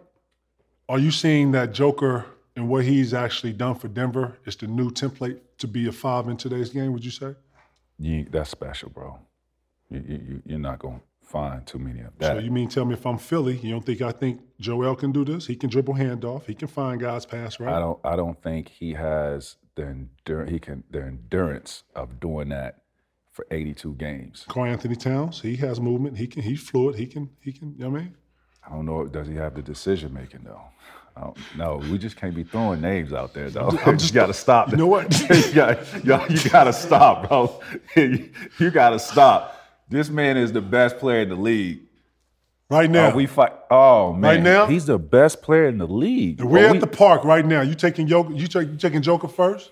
[0.89, 2.25] Are you seeing that Joker
[2.57, 6.29] and what he's actually done for Denver is the new template to be a five
[6.29, 6.93] in today's game?
[6.93, 7.35] Would you say?
[7.99, 9.19] You, that's special, bro.
[9.91, 12.37] You, you, you're not going find too many of that.
[12.37, 15.13] So you mean tell me if I'm Philly, you don't think I think Joel can
[15.13, 15.47] do this?
[15.47, 16.47] He can dribble handoff.
[16.47, 17.75] He can find guys pass right.
[17.75, 17.99] I don't.
[18.03, 20.51] I don't think he has the endurance.
[20.51, 22.83] He can the endurance of doing that
[23.31, 24.45] for 82 games.
[24.49, 26.17] Karl-Anthony Towns, he has movement.
[26.17, 26.43] He can.
[26.43, 26.97] He's fluid.
[26.97, 27.31] He can.
[27.41, 27.75] He can.
[27.77, 28.17] You know what I mean.
[28.67, 29.07] I don't know.
[29.07, 30.63] Does he have the decision making though?
[31.57, 33.77] No, we just can't be throwing names out there, though.
[33.85, 34.71] I'm just got to stop.
[34.71, 35.19] You know what?
[35.31, 37.61] you got you got to stop, bro.
[37.97, 39.58] you, you got to stop.
[39.89, 41.81] This man is the best player in the league.
[42.71, 43.53] Right now, we fight.
[43.71, 46.43] Oh man, right now, he's the best player in the league.
[46.43, 47.63] We're at we, the park right now.
[47.63, 48.35] You taking Joker?
[48.35, 49.71] You, take, you taking Joker first?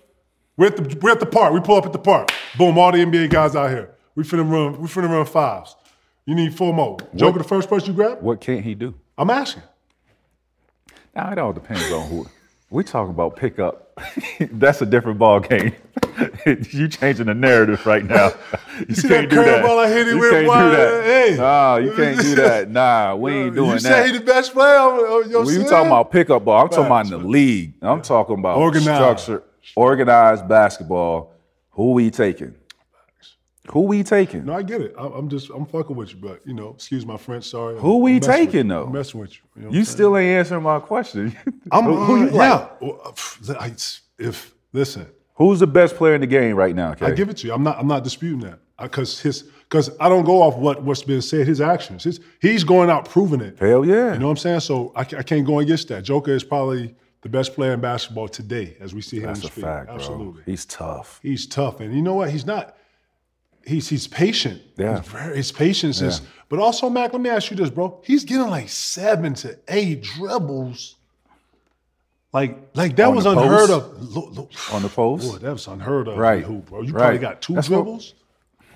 [0.56, 1.52] We're at the we're at the park.
[1.52, 2.32] We pull up at the park.
[2.56, 2.78] Boom!
[2.78, 3.94] All the NBA guys out here.
[4.14, 4.80] We finna run.
[4.80, 5.76] We finna run fives.
[6.24, 6.96] You need four more.
[7.14, 8.22] Joker, what, the first person you grab.
[8.22, 8.94] What can't he do?
[9.18, 9.62] I'm asking.
[11.14, 12.26] Now it all depends on who.
[12.76, 13.98] We talking about pickup.
[14.38, 15.74] That's a different ball game.
[16.46, 18.32] you changing the narrative right now.
[18.76, 19.64] You, you can't do that.
[19.64, 20.30] I hit you with?
[20.30, 21.04] Can't do that.
[21.04, 21.36] Hey.
[21.38, 22.70] Nah, you can't do that.
[22.70, 24.06] Nah, we ain't doing you that.
[24.06, 26.60] You say he the best player on your We talking about pickup ball.
[26.60, 27.72] I'm talking about in the league.
[27.80, 29.22] I'm talking about organized.
[29.22, 29.42] structure,
[29.74, 31.32] organized basketball.
[31.70, 32.54] Who we taking?
[33.70, 34.44] Who we taking?
[34.46, 34.94] No, I get it.
[34.98, 37.44] I, I'm just, I'm fucking with you, but you know, excuse my French.
[37.44, 37.78] Sorry.
[37.78, 38.84] Who we I'm taking, though?
[38.84, 39.40] I'm messing with you.
[39.56, 41.36] You, know You still ain't answering my question.
[41.70, 42.68] I'm, who, who uh, you yeah.
[42.82, 43.74] Uh, I-
[44.18, 46.92] if listen, Who's the best player in the game right now?
[46.92, 47.06] Okay.
[47.06, 47.52] I give it to you.
[47.52, 47.78] I'm not.
[47.78, 51.46] I'm not disputing that because his because I don't go off what what's been said.
[51.46, 52.04] His actions.
[52.04, 53.58] His, he's going out proving it.
[53.58, 54.14] Hell yeah.
[54.14, 54.60] You know what I'm saying?
[54.60, 56.04] So I, I can't go against that.
[56.04, 59.46] Joker is probably the best player in basketball today, as we see him That's in
[59.46, 59.94] a fact, bro.
[59.96, 60.42] Absolutely.
[60.46, 61.20] He's tough.
[61.22, 62.30] He's tough, and you know what?
[62.30, 62.78] He's not.
[63.66, 64.62] He's he's patient.
[64.76, 65.00] Yeah.
[65.00, 66.22] He's very, his patience is.
[66.48, 68.00] But also, Mac, let me ask you this, bro.
[68.04, 70.94] He's getting like seven to eight dribbles.
[72.32, 73.72] Like like that On was unheard post?
[73.72, 74.02] of.
[74.14, 74.74] Look, look.
[74.74, 75.30] On the post?
[75.32, 76.16] Boy, that was unheard of.
[76.16, 76.44] Right.
[76.44, 76.82] Who, bro?
[76.82, 77.00] You Right.
[77.02, 78.14] probably got two That's what- dribbles.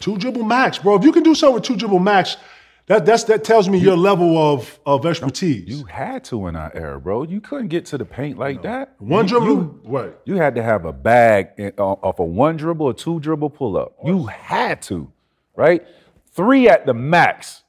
[0.00, 0.96] Two dribble max, bro.
[0.96, 2.38] If you can do something with two dribble max,
[2.86, 5.68] that that's that tells me your level of of expertise.
[5.68, 7.22] You had to in our era, bro.
[7.22, 8.94] You couldn't get to the paint like that.
[8.98, 10.14] One You- dribble, You, right?
[10.24, 13.50] you had to have a bag in- uh, off a one dribble or two dribble
[13.50, 13.94] pull up.
[14.04, 15.10] You had to,
[15.56, 15.86] right?
[16.32, 17.62] Three at the max.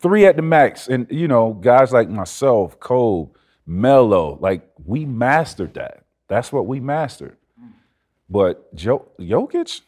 [0.00, 0.88] Three at the max.
[0.88, 3.34] And, you know, guys like myself, Cole,
[3.66, 6.04] Melo, like we mastered that.
[6.26, 7.36] That's what we mastered.
[8.28, 9.82] But jo- Jokic,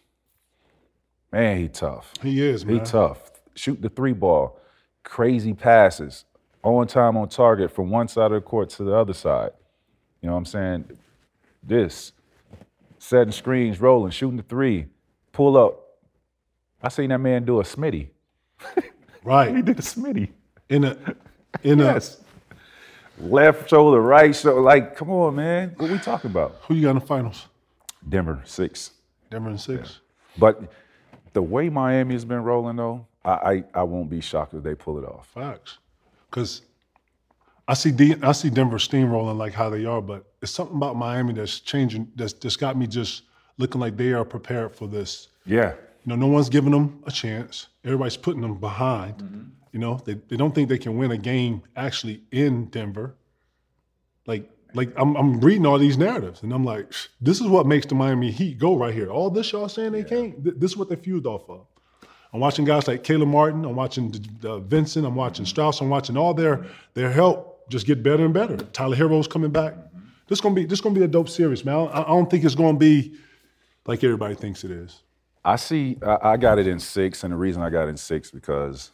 [1.33, 2.13] man, he tough.
[2.23, 3.33] He is, He tough.
[3.55, 4.59] Shoot the three ball,
[5.03, 6.25] crazy passes,
[6.63, 9.51] on time, on target from one side of the court to the other side.
[10.21, 10.99] You know what I'm saying?
[11.63, 12.13] This,
[12.99, 14.87] setting screens, rolling, shooting the three,
[15.33, 15.81] pull up.
[16.83, 18.09] I seen that man do a Smitty.
[19.25, 19.57] Right.
[19.57, 20.29] he did a Smitty.
[20.69, 20.99] In a
[21.63, 21.99] in a
[23.19, 24.61] Left shoulder, right shoulder.
[24.61, 25.75] Like, come on, man.
[25.77, 26.57] What we talking about?
[26.63, 27.47] who you got in the finals?
[28.09, 28.91] Denver, six.
[29.31, 30.01] Denver in six.
[30.37, 30.63] But
[31.33, 34.75] the way Miami has been rolling, though, I, I, I won't be shocked if they
[34.75, 35.29] pull it off.
[35.29, 35.79] Facts.
[36.31, 36.63] Because
[37.67, 40.97] I see D, I see Denver steamrolling like how they are, but it's something about
[40.97, 42.11] Miami that's changing.
[42.15, 43.23] That's that's got me just
[43.57, 45.29] looking like they are prepared for this.
[45.47, 45.73] Yeah.
[46.05, 47.69] You know, no one's giving them a chance.
[47.85, 49.17] Everybody's putting them behind.
[49.19, 49.43] Mm-hmm.
[49.73, 53.15] You know, they, they don't think they can win a game actually in Denver.
[54.27, 57.87] Like, like I'm, I'm reading all these narratives and I'm like, this is what makes
[57.87, 59.09] the Miami Heat go right here.
[59.09, 61.67] All this y'all saying they can't, th- this is what they fueled off of.
[62.35, 63.65] I'm watching guys like Caleb Martin.
[63.65, 65.07] I'm watching uh, Vincent.
[65.07, 65.81] I'm watching Strus.
[65.81, 68.57] I'm watching all their their help just get better and better.
[68.57, 69.75] Tyler Herro's coming back.
[70.27, 71.89] This gonna be this gonna be a dope series, man.
[71.93, 73.15] I, I don't think it's gonna be
[73.87, 75.05] like everybody thinks it is.
[75.45, 75.97] I see.
[76.05, 78.91] I, I got it in six, and the reason I got in six because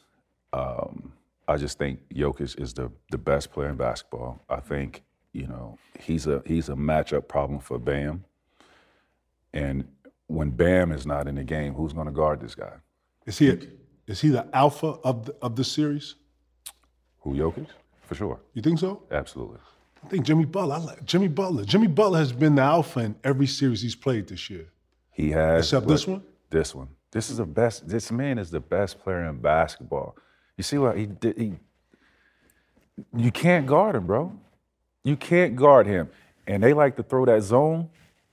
[0.52, 1.14] um,
[1.48, 4.44] I just think Jokic is the the best player in basketball.
[4.50, 8.22] I think you know he's a he's a matchup problem for Bam,
[9.54, 9.88] and
[10.26, 12.74] when Bam is not in the game, who's going to guard this guy?
[13.30, 13.58] Is he a,
[14.08, 16.16] is he the alpha of the, of this series?
[17.20, 17.68] Who Jokic?
[18.08, 19.04] For sure, You think so?
[19.12, 19.58] absolutely.
[20.04, 20.74] I think Jimmy Butler.
[20.74, 21.64] I like Jimmy Butler.
[21.64, 24.66] Jimmy Butler has been the alpha in every series he's played this year.
[25.12, 26.24] He has Except this one?
[26.48, 26.88] This one.
[27.12, 27.86] This is the best.
[27.88, 30.16] This man is the best player in basketball.
[30.56, 31.38] You see what he did?
[31.38, 31.52] He,
[33.16, 34.32] you can't guard him, bro.
[35.04, 36.10] You can't guard him.
[36.48, 37.90] And they like to throw that zone,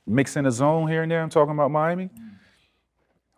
[0.08, 1.22] mix in a zone here and there.
[1.22, 2.10] I'm talking about Miami.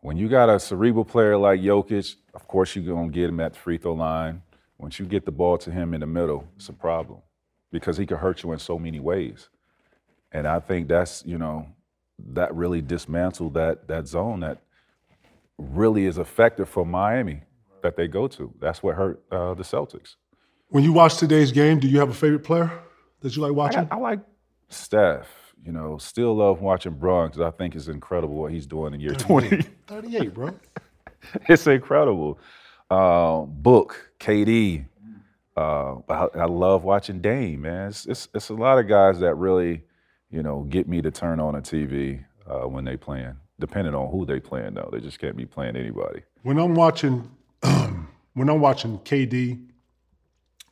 [0.01, 3.53] When you got a cerebral player like Jokic, of course you're gonna get him at
[3.53, 4.41] the free throw line.
[4.77, 7.19] Once you get the ball to him in the middle, it's a problem
[7.69, 9.49] because he can hurt you in so many ways.
[10.31, 11.67] And I think that's you know
[12.29, 14.59] that really dismantled that that zone that
[15.57, 17.41] really is effective for Miami
[17.81, 18.53] that they go to.
[18.59, 20.15] That's what hurt uh, the Celtics.
[20.69, 22.71] When you watch today's game, do you have a favorite player
[23.21, 23.88] that you like I, watching?
[23.91, 24.19] I like
[24.69, 25.27] Steph.
[25.65, 29.00] You know, still love watching Bron because I think it's incredible what he's doing in
[29.00, 29.62] year 20.
[29.88, 30.54] 38, bro.
[31.48, 32.39] it's incredible.
[32.89, 34.86] Uh, Book, KD.
[35.56, 37.89] Uh, I, I love watching Dame, man.
[37.89, 39.84] It's, it's it's a lot of guys that really,
[40.32, 43.36] you know, get me to turn on a TV uh, when they playing.
[43.60, 46.22] Depending on who they playing, though, they just can't be playing anybody.
[46.43, 47.30] When I'm watching,
[47.62, 49.67] when I'm watching KD,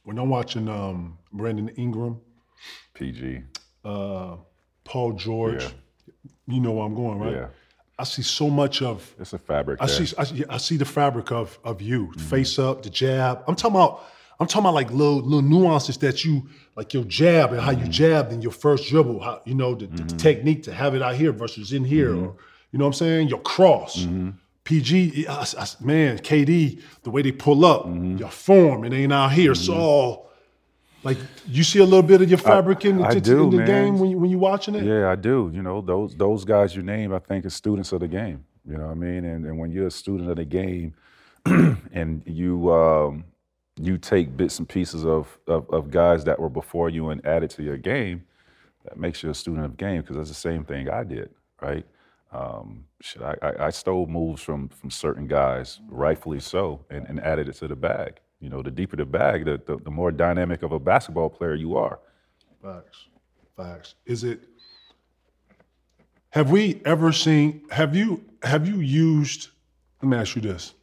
[0.03, 2.21] when I'm watching um, Brandon Ingram,
[2.93, 3.41] PG,
[3.83, 4.37] uh,
[4.87, 5.69] Paul George, Yeah.
[6.47, 7.33] you know where I'm going, right?
[7.33, 7.47] yeah,
[7.99, 9.79] I see so much of it's a fabric.
[9.81, 10.05] I there.
[10.05, 12.19] see, I see, I see the fabric of of you, Mm-hmm.
[12.33, 13.43] face up, the jab.
[13.47, 14.03] I'm talking about,
[14.39, 17.85] I'm talking about like little little nuances that you like your jab and how Mm-hmm.
[17.85, 19.19] you jabbed in your first dribble.
[19.27, 22.25] How you know the, the technique to have it out here versus in here, Mm-hmm.
[22.27, 22.35] or
[22.71, 23.27] you know what I'm saying?
[23.29, 24.07] Your cross.
[24.63, 28.17] PG, I- I- man, KD, the way they pull up, Mm-hmm.
[28.17, 29.53] your form, it ain't out here.
[29.53, 30.29] It's all
[31.07, 31.17] like
[31.47, 33.97] you see a little bit of your fabric in, I in- do, in the game
[33.97, 34.83] when you when you watching it.
[34.83, 35.49] Yeah, I do.
[35.53, 38.43] You know, those those guys you name, I think, are students of the game.
[38.69, 39.23] You know what I mean?
[39.23, 40.93] And and when you're a student of the game,
[41.45, 43.23] and you um,
[43.79, 47.41] you take bits and pieces of, of of guys that were before you and add
[47.41, 48.25] it to your game,
[48.83, 51.29] that makes you a student of the game because that's the same thing I did,
[51.61, 51.85] right?
[52.33, 57.21] Um, shit, I, I, I stole moves from from certain guys, rightfully so, and, and
[57.21, 58.19] added it to the bag.
[58.39, 61.55] You know, the deeper the bag, the, the the more dynamic of a basketball player
[61.55, 61.99] you are.
[62.61, 63.07] Facts.
[63.55, 63.95] Facts.
[64.05, 64.41] Is it?
[66.29, 67.63] Have we ever seen?
[67.71, 68.23] Have you?
[68.43, 69.49] Have you used?
[70.01, 70.73] Let me ask you this.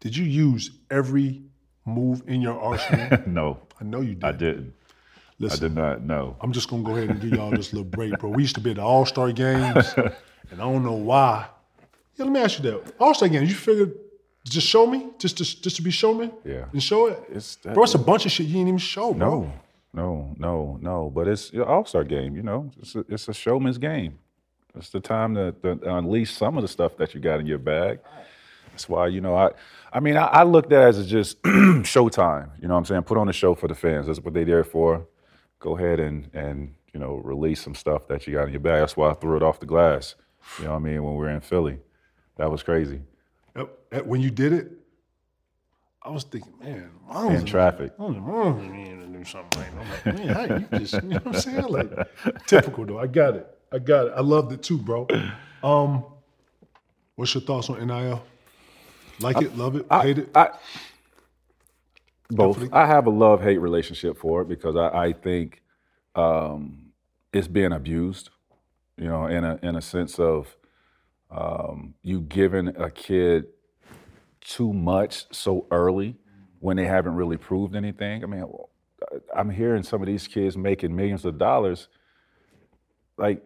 [0.00, 1.42] Did you use every
[1.84, 3.18] move in your arsenal?
[3.26, 4.24] no, I know you did.
[4.24, 4.74] I didn't.
[5.38, 6.02] Listen, I did not.
[6.02, 6.36] No.
[6.40, 8.30] I'm just gonna go ahead and give y'all this little break, bro.
[8.30, 10.12] We used to be at the All Star games, and
[10.52, 11.46] I don't know why.
[12.16, 12.94] Yeah, let me ask you that.
[12.98, 13.94] All Star games, you figured
[14.44, 16.66] just show me, just to just to be showman, Yeah.
[16.72, 17.18] and show it.
[17.30, 19.28] It's that, Bro, it's a bunch of shit you ain't even show, bro.
[19.42, 19.52] no,
[19.94, 21.10] no, no, no.
[21.14, 22.36] But it's an All Star game.
[22.36, 24.18] You know, it's a, it's a showman's game.
[24.76, 27.58] It's the time to, to unleash some of the stuff that you got in your
[27.58, 28.00] bag.
[28.70, 29.50] That's why you know I.
[29.92, 32.50] I mean, I, I looked at it as just showtime.
[32.60, 33.02] You know what I'm saying?
[33.02, 34.06] Put on a show for the fans.
[34.08, 35.06] That's what they're there for.
[35.60, 38.80] Go ahead and and you know release some stuff that you got in your bag.
[38.80, 40.16] That's why I threw it off the glass.
[40.58, 41.02] You know what I mean?
[41.02, 41.78] When we were in Philly,
[42.36, 43.00] that was crazy.
[44.04, 44.72] When you did it,
[46.02, 47.92] I was thinking, man, Miles In traffic.
[47.98, 49.72] I was is mean to do something that.
[49.80, 51.64] I'm like, man, how you just, you know what I'm saying?
[51.68, 52.98] Like, typical though.
[52.98, 53.46] I got it.
[53.72, 54.12] I got it.
[54.16, 55.06] I loved it too, bro.
[55.62, 56.04] Um,
[57.16, 58.22] what's your thoughts on NIL?
[59.20, 60.36] Like it, love it, I, hate it?
[60.36, 60.50] I
[62.28, 62.72] both.
[62.72, 65.62] I have a love hate relationship for it because I, I think
[66.14, 66.92] um,
[67.32, 68.30] it's being abused.
[68.96, 70.56] You know, in a in a sense of
[71.30, 73.46] um, you giving a kid
[74.40, 76.16] too much so early
[76.60, 78.22] when they haven't really proved anything.
[78.22, 78.44] I mean,
[79.34, 81.88] I'm hearing some of these kids making millions of dollars.
[83.16, 83.42] Like,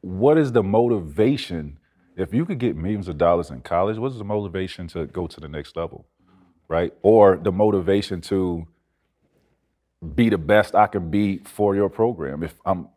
[0.00, 1.78] what is the motivation?
[2.16, 5.26] If you could get millions of dollars in college, what is the motivation to go
[5.26, 6.06] to the next level,
[6.68, 6.92] right?
[7.02, 8.66] Or the motivation to
[10.14, 12.88] be the best I can be for your program if I'm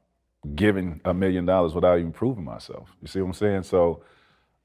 [0.55, 2.89] giving a million dollars without even proving myself.
[3.01, 3.63] You see what I'm saying?
[3.63, 4.03] So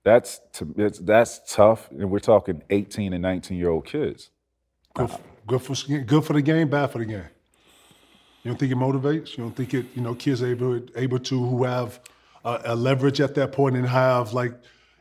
[0.04, 4.30] that's to, it's, that's tough, and we're talking 18 and 19 year old kids.
[4.94, 5.10] Good,
[5.46, 7.28] good for good for the game, bad for the game.
[8.42, 9.36] You don't think it motivates?
[9.36, 9.86] You don't think it?
[9.94, 12.00] You know, kids able able to who have
[12.44, 14.54] a, a leverage at that point and have like,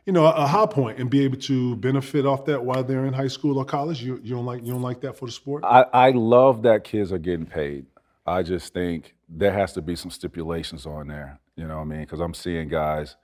[0.06, 3.06] you know, a, a high point and be able to benefit off that while they're
[3.06, 4.02] in high school or college.
[4.02, 5.64] You you don't like you don't like that for the sport?
[5.64, 7.86] I, I love that kids are getting paid.
[8.26, 11.38] I just think there has to be some stipulations on there.
[11.56, 12.00] You know what I mean?
[12.00, 13.16] Because I'm seeing guys,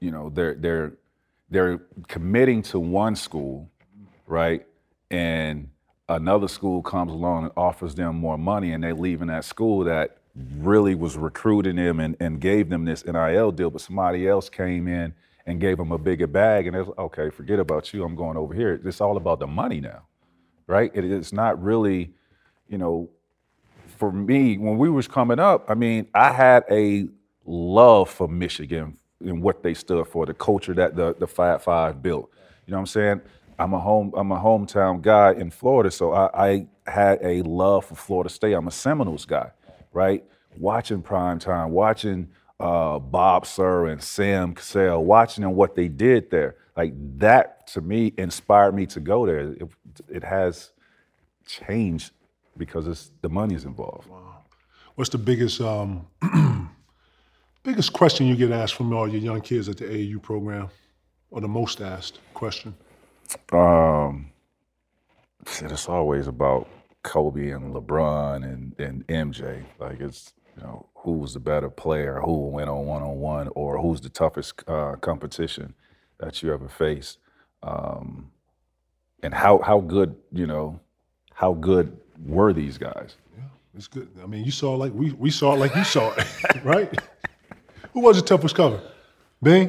[0.00, 0.92] you know, they're they're
[1.50, 3.70] they're committing to one school,
[4.26, 4.66] right?
[5.10, 5.68] And
[6.08, 10.18] another school comes along and offers them more money, and they're leaving that school that
[10.58, 14.86] really was recruiting them and, and gave them this NIL deal, but somebody else came
[14.86, 15.14] in
[15.46, 18.04] and gave them a bigger bag, and it's okay, forget about you.
[18.04, 18.80] I'm going over here.
[18.84, 20.02] It's all about the money now,
[20.66, 20.90] right?
[20.92, 22.12] It, it's not really,
[22.68, 23.08] you know,
[23.96, 27.08] for me, when we was coming up, I mean, I had a
[27.44, 32.02] love for Michigan and what they stood for, the culture that the the Fab Five
[32.02, 32.30] built.
[32.66, 33.20] You know what I'm saying?
[33.58, 37.86] I'm a home I'm a hometown guy in Florida, so I, I had a love
[37.86, 38.52] for Florida State.
[38.52, 39.50] I'm a Seminoles guy,
[39.92, 40.24] right?
[40.58, 42.28] Watching prime time, watching
[42.60, 46.56] uh, Bob Sura and Sam Cassell, watching them what they did there.
[46.76, 49.52] Like that to me inspired me to go there.
[49.52, 49.68] It,
[50.08, 50.72] it has
[51.46, 52.12] changed
[52.58, 54.08] because it's the money's involved.
[54.94, 56.06] What's the biggest um,
[57.62, 60.68] biggest question you get asked from all your young kids at the AAU program,
[61.30, 62.74] or the most asked question?
[63.52, 64.30] Um,
[65.46, 66.68] shit, it's always about
[67.02, 69.64] Kobe and LeBron and, and MJ.
[69.78, 73.78] Like it's you know who's the better player, who went on one on one, or
[73.78, 75.74] who's the toughest uh, competition
[76.18, 77.18] that you ever faced,
[77.62, 78.30] um,
[79.22, 80.80] and how how good you know
[81.34, 83.16] how good were these guys?
[83.36, 84.08] Yeah, it's good.
[84.22, 86.26] I mean, you saw like we we saw it like you saw it,
[86.64, 86.92] right?
[87.92, 88.80] Who was the toughest cover?
[89.42, 89.68] Bean.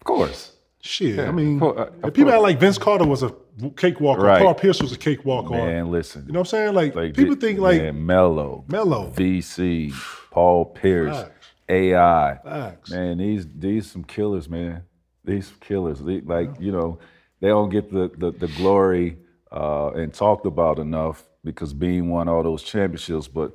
[0.00, 1.20] Of course, Shit.
[1.20, 2.42] I mean, uh, if people course.
[2.42, 3.32] like Vince Carter was a
[3.76, 4.40] cakewalk, Right.
[4.40, 5.90] Carl Pierce was a cakewalk, man.
[5.92, 6.74] Listen, you know what I'm saying?
[6.74, 9.10] Like, Like people think like man, Melo, Melo.
[9.14, 9.92] VC,
[10.32, 11.46] Paul Pierce, Facts.
[11.68, 12.38] AI.
[12.44, 12.90] Facts.
[12.90, 14.82] Man, these these some killers, man.
[15.24, 16.00] These killers.
[16.00, 16.98] They- like you know,
[17.40, 19.18] they don't get the the, the glory
[19.52, 23.28] uh, and talked about enough because Bean won all those championships.
[23.28, 23.52] But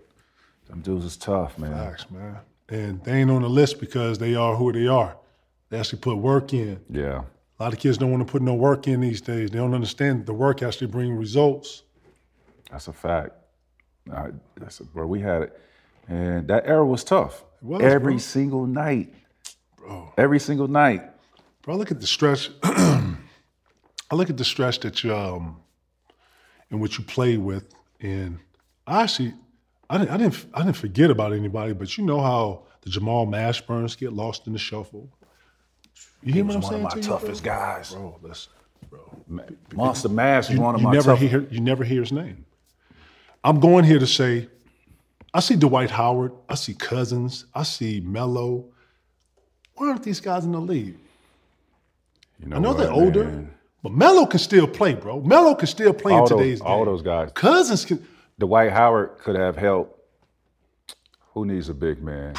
[0.70, 1.72] them dudes is tough, man.
[1.74, 2.38] Facts, man.
[2.70, 5.16] And they ain't on the list because they are who they are.
[5.70, 6.80] They actually put work in.
[6.90, 7.24] Yeah,
[7.60, 9.52] A lot of kids don't want to put no work in these days.
[9.52, 11.84] They don't understand the work actually bring results.
[12.72, 13.32] that's a fact.
[14.14, 15.62] I, that's where we had it,
[16.08, 17.44] and that era was tough.
[17.62, 18.20] was, Every bro.
[18.20, 19.14] single night,
[19.76, 20.14] bro.
[20.18, 21.04] Every single night.
[21.62, 22.50] Bro, I look at the stretch.
[22.64, 23.18] I
[24.14, 25.58] look at the stress that you um,
[26.72, 27.66] in which you play with,
[28.00, 28.40] and
[28.86, 29.34] I actually,
[29.90, 31.74] I didn't, I didn't, I didn't forget about anybody.
[31.74, 35.10] But you know how the Jamal Mashburns get lost in the shuffle.
[36.22, 37.18] You he hear was what I'm one of my to you, bro?
[37.20, 37.92] toughest guys.
[37.94, 38.54] Bro, listen,
[38.90, 39.24] bro.
[39.28, 39.44] Ma-
[39.74, 41.30] Monster was You, one of you my never toughest.
[41.32, 42.46] hear you never hear his name.
[43.44, 44.50] I'm going here to say,
[45.34, 48.66] I see Dwight Howard, I see Cousins, I see Melo.
[49.76, 50.98] Why aren't these guys in the league?
[52.44, 53.54] You I know what, they're older, man?
[53.88, 55.22] But Melo can still play, bro.
[55.22, 57.32] Melo can still play All in those, today's all those guys.
[57.34, 58.06] Cousins can.
[58.38, 59.98] Dwight Howard could have helped.
[61.34, 62.36] Who needs a big man?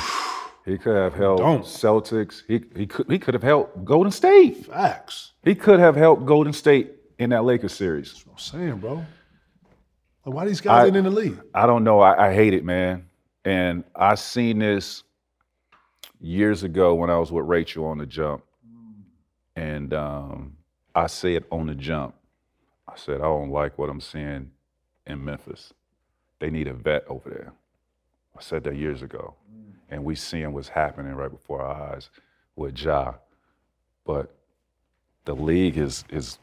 [0.67, 1.65] He could have helped Don't.
[1.65, 2.43] Celtics.
[2.47, 4.67] He he could he could have helped Golden State.
[4.67, 5.33] Facts.
[5.43, 8.23] He could have helped Golden State in that Lakers series.
[8.27, 8.97] what I'm saying, bro.
[10.27, 11.41] Like, why these guys I- ain't in the league?
[11.55, 12.01] I don't know.
[12.01, 13.07] I, I hate it, man.
[13.47, 15.03] And I seen this
[16.21, 18.45] years ago when I was with Rachel on the jump.
[19.57, 20.58] And um,
[20.99, 22.17] I said on the jump,
[22.89, 24.51] I said, I don't like what I'm seeing
[25.07, 25.73] in Memphis.
[26.41, 27.53] They need a vet over there.
[28.37, 29.35] I said that years ago.
[29.49, 29.75] Mm.
[29.91, 32.11] And we seeing what's happening right before our eyes
[32.57, 33.15] with Ja.
[34.05, 34.35] But
[35.25, 36.39] the league is is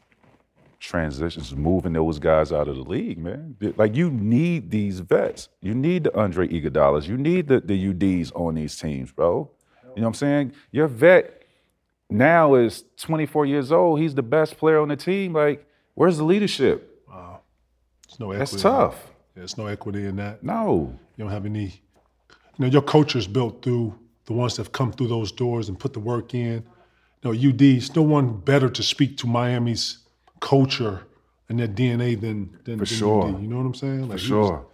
[0.78, 3.56] transitions, moving those guys out of the league, man.
[3.76, 5.50] Like you need these vets.
[5.60, 7.06] You need the Andre Iguodala's.
[7.06, 9.50] You need the, the UDs on these teams, bro.
[9.82, 10.52] You know what I'm saying?
[10.70, 11.35] Your vet
[12.10, 14.00] now is 24 years old.
[14.00, 15.32] He's the best player on the team.
[15.32, 17.02] Like, where's the leadership?
[17.08, 17.40] Wow.
[18.04, 18.38] It's no equity.
[18.38, 19.06] That's tough.
[19.06, 19.12] that.
[19.34, 20.42] There's no equity in that.
[20.42, 20.98] No.
[21.16, 21.82] You don't have any.
[22.58, 25.78] You know, your culture's built through the ones that have come through those doors and
[25.78, 26.64] put the work in.
[27.22, 29.98] You know, UD's no one better to speak to Miami's
[30.40, 31.02] culture
[31.48, 33.28] and their DNA than than, than sure.
[33.28, 33.42] UD.
[33.42, 34.08] You know what I'm saying?
[34.08, 34.66] Like, he sure.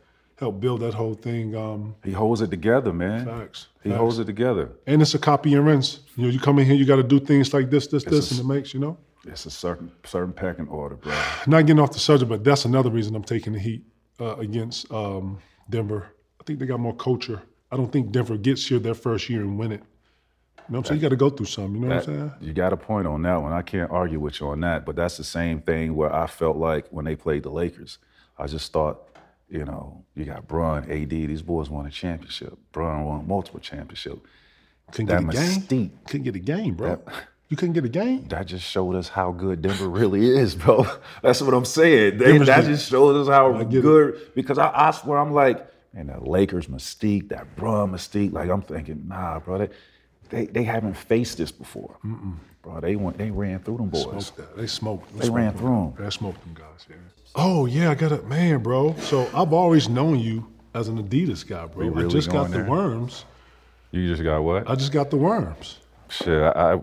[0.42, 1.54] Helped build that whole thing.
[1.54, 3.26] Um, He holds it together, man.
[3.26, 3.68] facts.
[3.84, 3.98] He facts.
[4.00, 4.72] holds it together.
[4.88, 6.00] And it's a copy and rinse.
[6.16, 8.32] You know, you come in here, you got to do things like this, this, this,
[8.32, 8.98] a and it makes you know.
[9.24, 11.12] It's a certain certain packing order, bro.
[11.46, 13.84] Not getting off the subject, but that's another reason I'm taking the heat
[14.18, 15.38] uh, against um,
[15.70, 16.08] Denver.
[16.40, 17.40] I think they got more culture.
[17.70, 19.76] I don't think Denver gets here their first year and win it.
[19.76, 19.84] You
[20.70, 21.00] know what I'm saying?
[21.00, 21.74] You got to go through something.
[21.80, 22.32] You know what I'm saying?
[22.40, 23.52] You got a point on that one.
[23.52, 24.84] I can't argue with you on that.
[24.84, 27.98] But that's the same thing where I felt like when they played the Lakers.
[28.36, 29.11] I just thought,
[29.48, 32.58] you know, you got Bron, AD, these boys won a championship.
[32.72, 34.20] Bron won multiple championships.
[34.90, 35.60] Couldn't That get a game.
[35.60, 35.90] mystique.
[36.08, 37.00] Couldn't get a game, bro.
[37.48, 38.26] you couldn't get a game.
[38.28, 40.86] That just showed us how good Denver really is, bro.
[41.22, 42.18] That's what I'm saying.
[42.18, 43.82] They, that the- just shows us how get it.
[43.82, 44.32] good.
[44.34, 48.32] Because I, I swear, I'm like, man, that Lakers mystique, that Bron mystique.
[48.32, 49.68] Like I'm thinking, nah, bro, they
[50.30, 51.96] they, they haven't faced this before,
[52.62, 52.80] bro.
[52.80, 54.02] They went, they ran through them boys.
[54.02, 54.56] Smoked that.
[54.56, 55.12] They smoked.
[55.18, 55.58] They smoked ran them.
[55.58, 55.94] through 'em.
[55.98, 56.86] They smoked them guys.
[56.88, 56.96] Yeah.
[57.34, 58.94] Oh yeah, I got it, man, bro.
[58.98, 61.88] So I've always known you as an Adidas guy, bro.
[61.88, 62.64] We I just got the there?
[62.64, 63.24] worms.
[63.90, 64.68] You just got what?
[64.68, 65.78] I just got the worms.
[66.08, 66.82] Shit, I, I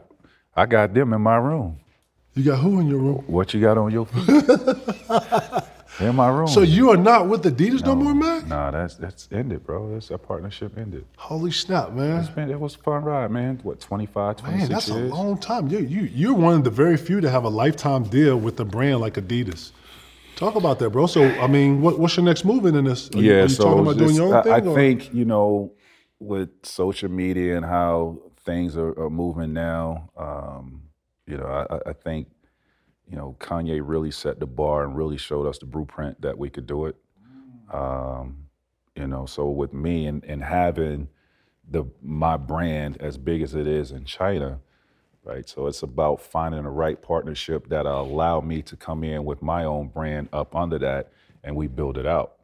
[0.55, 1.79] I got them in my room.
[2.33, 3.23] You got who in your room?
[3.27, 4.29] What you got on your feet?
[5.99, 6.47] in my room.
[6.47, 8.47] So you are not with Adidas no, more, man?
[8.47, 9.93] Nah, that's that's ended, bro.
[9.93, 11.05] That's that partnership ended.
[11.17, 12.27] Holy snap, man.
[12.35, 13.59] Man, it was a fun ride, man.
[13.63, 15.11] What 25, 26 Man, that's years?
[15.11, 15.67] a long time.
[15.67, 18.65] You you you're one of the very few to have a lifetime deal with a
[18.65, 19.71] brand like Adidas.
[20.39, 21.05] Talk about that, bro.
[21.05, 23.09] So I mean, what, what's your next move in this?
[23.13, 24.53] Are you, yeah, are you so talking about doing your own I, thing?
[24.53, 25.73] I or- think you know,
[26.17, 30.83] with social media and how things are, are moving now, um,
[31.27, 32.29] you know, I, I- I think
[33.09, 36.49] you know Kanye really set the bar and really showed us the blueprint that we
[36.49, 36.95] could do it.
[37.73, 38.45] Um,
[38.95, 41.09] you know, so with me and, and having
[41.69, 44.61] the my brand as big as it is in China,
[45.23, 45.47] right?
[45.47, 49.63] So it's about finding the right partnership that allow me to come in with my
[49.65, 51.11] own brand up under that,
[51.43, 52.35] and we build it out,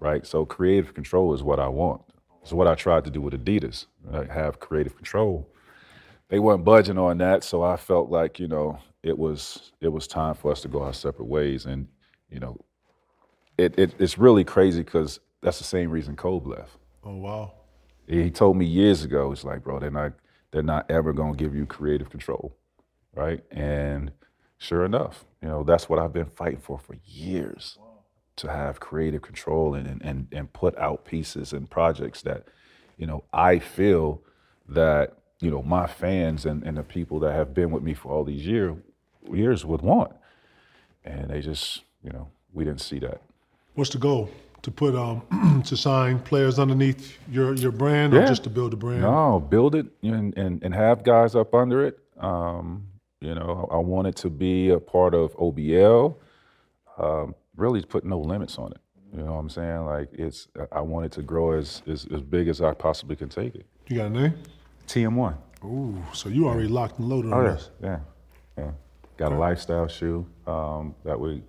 [0.00, 0.26] right?
[0.26, 2.02] So creative control is what I want.
[2.42, 4.30] It's what I tried to do with Adidas, right?
[4.30, 5.48] have creative control.
[6.28, 10.06] They weren't budging on that, so I felt like you know it was it was
[10.06, 11.88] time for us to go our separate ways, and
[12.30, 12.58] you know,
[13.56, 16.76] it, it it's really crazy because that's the same reason Kobe left.
[17.04, 17.52] oh wow.
[18.06, 20.12] He told me years ago, it's like, bro, they're not
[20.54, 22.56] they're not ever gonna give you creative control,
[23.12, 23.42] right?
[23.50, 24.12] And
[24.56, 27.76] sure enough, you know, that's what I've been fighting for for years,
[28.36, 32.44] to have creative control and and and put out pieces and projects that,
[32.96, 34.22] you know, I feel
[34.68, 38.12] that you know my fans and and the people that have been with me for
[38.12, 38.76] all these year
[39.32, 40.12] years would want,
[41.04, 43.22] and they just, you know, we didn't see that.
[43.74, 44.30] What's the goal?
[44.64, 48.76] To put um to sign players underneath your your brand or just to build a
[48.76, 49.02] brand?
[49.02, 51.98] No, build it and, and, and have guys up under it.
[52.18, 52.86] Um,
[53.20, 56.16] you know, I want it to be a part of OBL.
[56.98, 58.78] Um, really put no limits on it.
[59.14, 59.84] You know what I'm saying?
[59.84, 63.28] Like it's, I want it to grow as, as, as big as I possibly can
[63.28, 63.66] take it.
[63.88, 64.34] You got a name?
[64.88, 65.36] TM1.
[65.64, 67.70] Ooh, so you already locked and loaded Oh on yeah, this.
[67.82, 67.98] yeah,
[68.58, 68.70] yeah.
[69.16, 71.42] Got a lifestyle shoe um, that we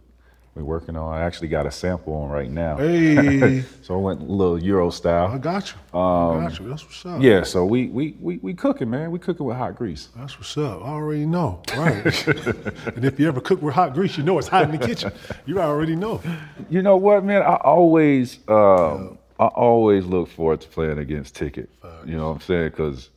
[0.56, 1.14] we're working on.
[1.14, 2.78] I actually got a sample on right now.
[2.78, 5.28] Hey, so I went a little Euro style.
[5.28, 5.78] I got you.
[5.94, 6.70] I got you.
[6.70, 7.22] That's what's up.
[7.22, 9.12] Yeah, so we we we we cooking, man.
[9.12, 10.08] We cooking with hot grease.
[10.16, 10.82] That's what's up.
[10.82, 11.62] I already know.
[11.76, 12.28] Right.
[12.96, 15.12] and if you ever cook with hot grease, you know it's hot in the kitchen.
[15.46, 16.22] You already know.
[16.70, 17.42] You know what, man?
[17.42, 21.70] I always, um, I always look forward to playing against Ticket.
[22.06, 22.70] You know what I'm saying?
[22.70, 23.10] Because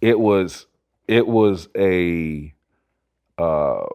[0.00, 0.66] it was,
[1.06, 2.52] it was a,
[3.38, 3.86] uh,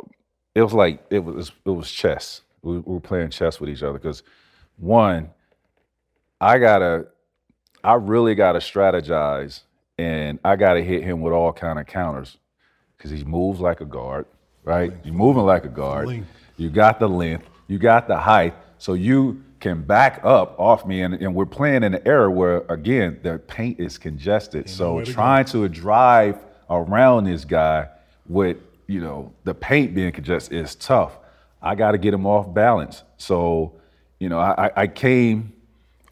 [0.56, 2.42] it was like it was, it was chess.
[2.64, 4.00] We, we were playing chess with each other.
[4.00, 4.24] Because
[4.78, 5.30] one,
[6.42, 7.08] I gotta,
[7.84, 9.62] I really gotta strategize,
[9.98, 12.38] and I gotta hit him with all kind of counters,
[12.98, 14.26] because he moves like a guard,
[14.64, 14.92] right?
[15.04, 16.26] You're moving like a guard.
[16.58, 21.02] You got the length, you got the height, so you can back up off me.
[21.02, 24.70] And, and we're playing in an era where, again, the paint is congested.
[24.70, 26.40] So trying to drive
[26.70, 27.90] around this guy
[28.28, 28.58] with,
[28.88, 31.18] you know, the paint being congested is tough.
[31.62, 33.04] I got to get him off balance.
[33.18, 33.74] So,
[34.20, 35.54] you know, I, I- came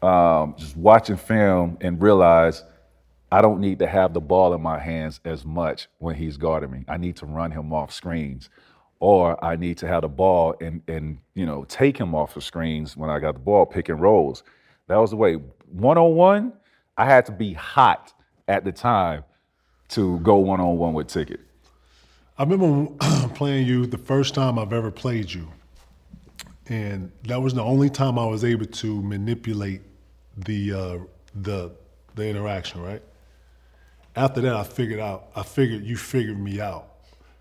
[0.02, 2.64] um, just watching film and realized
[3.32, 6.70] I don't need to have the ball in my hands as much when he's guarding
[6.70, 6.84] me.
[6.88, 8.50] I need to run him off screens,
[9.00, 12.40] or I need to have the ball and and you know take him off the
[12.40, 14.42] screens when I got the ball, pick and rolls.
[14.88, 15.34] That was the way.
[15.72, 16.52] One on one,
[16.96, 18.12] I had to be hot
[18.46, 19.24] at the time
[19.88, 21.40] to go one on one with Ticket.
[22.38, 22.92] I remember
[23.34, 25.48] playing you the first time I've ever played you.
[26.66, 29.82] And that was the only time I was able to manipulate
[30.36, 30.98] the uh,
[31.34, 31.72] the
[32.14, 33.02] the interaction, right?
[34.16, 35.28] After that, I figured out.
[35.36, 36.88] I figured you figured me out,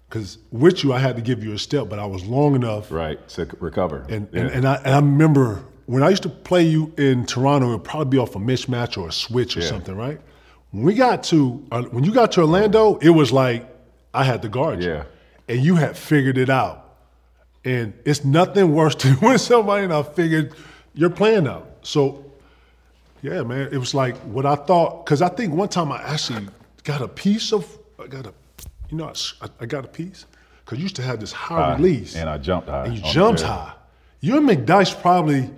[0.09, 2.91] because with you, I had to give you a step, but I was long enough
[2.91, 4.05] Right to recover.
[4.09, 4.41] And, Yeah.
[4.41, 7.71] and, and, I, and I remember when I used to play you in Toronto, it
[7.71, 9.67] would probably be off a mismatch or a switch or Yeah.
[9.67, 10.19] something, right?
[10.71, 13.67] When we got to uh, when you got to Orlando, it was like
[14.13, 15.03] I had to guard you, Yeah.
[15.47, 16.79] and you had figured it out.
[17.65, 20.53] And it's nothing worse than when somebody and I figured
[20.93, 21.67] your plan out.
[21.81, 22.23] So,
[23.21, 25.05] yeah, man, it was like what I thought.
[25.05, 26.47] Because I think one time I actually
[26.83, 27.65] got a piece of,
[28.01, 28.33] I got a,
[28.89, 29.11] you know,
[29.59, 30.25] I got a piece.
[30.65, 32.15] Because you used to have this high High, release.
[32.15, 33.73] and I jumped high And you jumped high.
[34.21, 35.49] You and McDice probably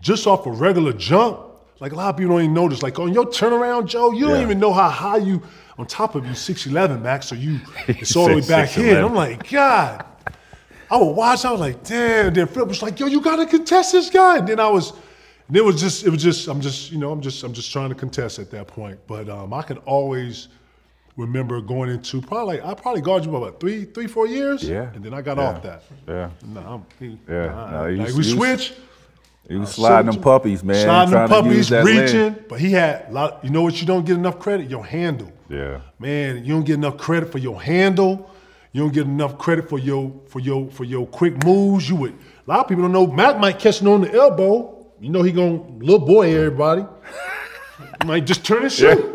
[0.00, 1.40] just off a regular jump.
[1.80, 2.82] Like a lot of people don't even notice.
[2.82, 5.42] Like on your turnaround, Joe, you don't even know how high you.
[5.78, 7.26] On top of you, six eleven, Max.
[7.28, 8.96] So you, it's all the way back here.
[8.96, 9.04] 6'11".
[9.06, 10.04] I'm like, God.
[10.90, 11.44] I would watch.
[11.44, 12.32] I was like, damn.
[12.34, 14.38] Then Flip was like, yo, you gotta contest this guy.
[14.38, 14.92] And then I was,
[15.46, 17.70] and it was just, it was just, I'm just, you know, I'm just, I'm just
[17.70, 18.98] trying to contest at that point.
[19.06, 20.48] But um, I can always
[21.16, 24.64] remember going into probably, I probably guarded you for about three, three, four years.
[24.64, 24.90] Yeah.
[24.94, 25.44] And then I got Yeah.
[25.44, 25.82] off that.
[26.08, 27.46] yeah, No, I'm, he, Yeah.
[27.46, 28.72] nah, No, you like we you switch.
[29.48, 30.84] He was sliding them puppies, man.
[30.84, 32.36] Sliding them trying to use puppies, reaching.
[32.48, 33.44] But he had a lot.
[33.44, 33.80] You know what?
[33.80, 34.68] You don't get enough credit.
[34.70, 35.32] Your handle.
[35.48, 35.80] Yeah.
[35.98, 38.30] Man, you don't get enough credit for your handle.
[38.72, 41.88] You don't get enough credit for your for your for your quick moves.
[41.88, 42.12] You would.
[42.12, 43.06] A lot of people don't know.
[43.06, 44.86] Matt might catch it on the elbow.
[45.00, 46.84] You know he gonna little boy everybody.
[48.04, 49.14] Might just turn and shoot.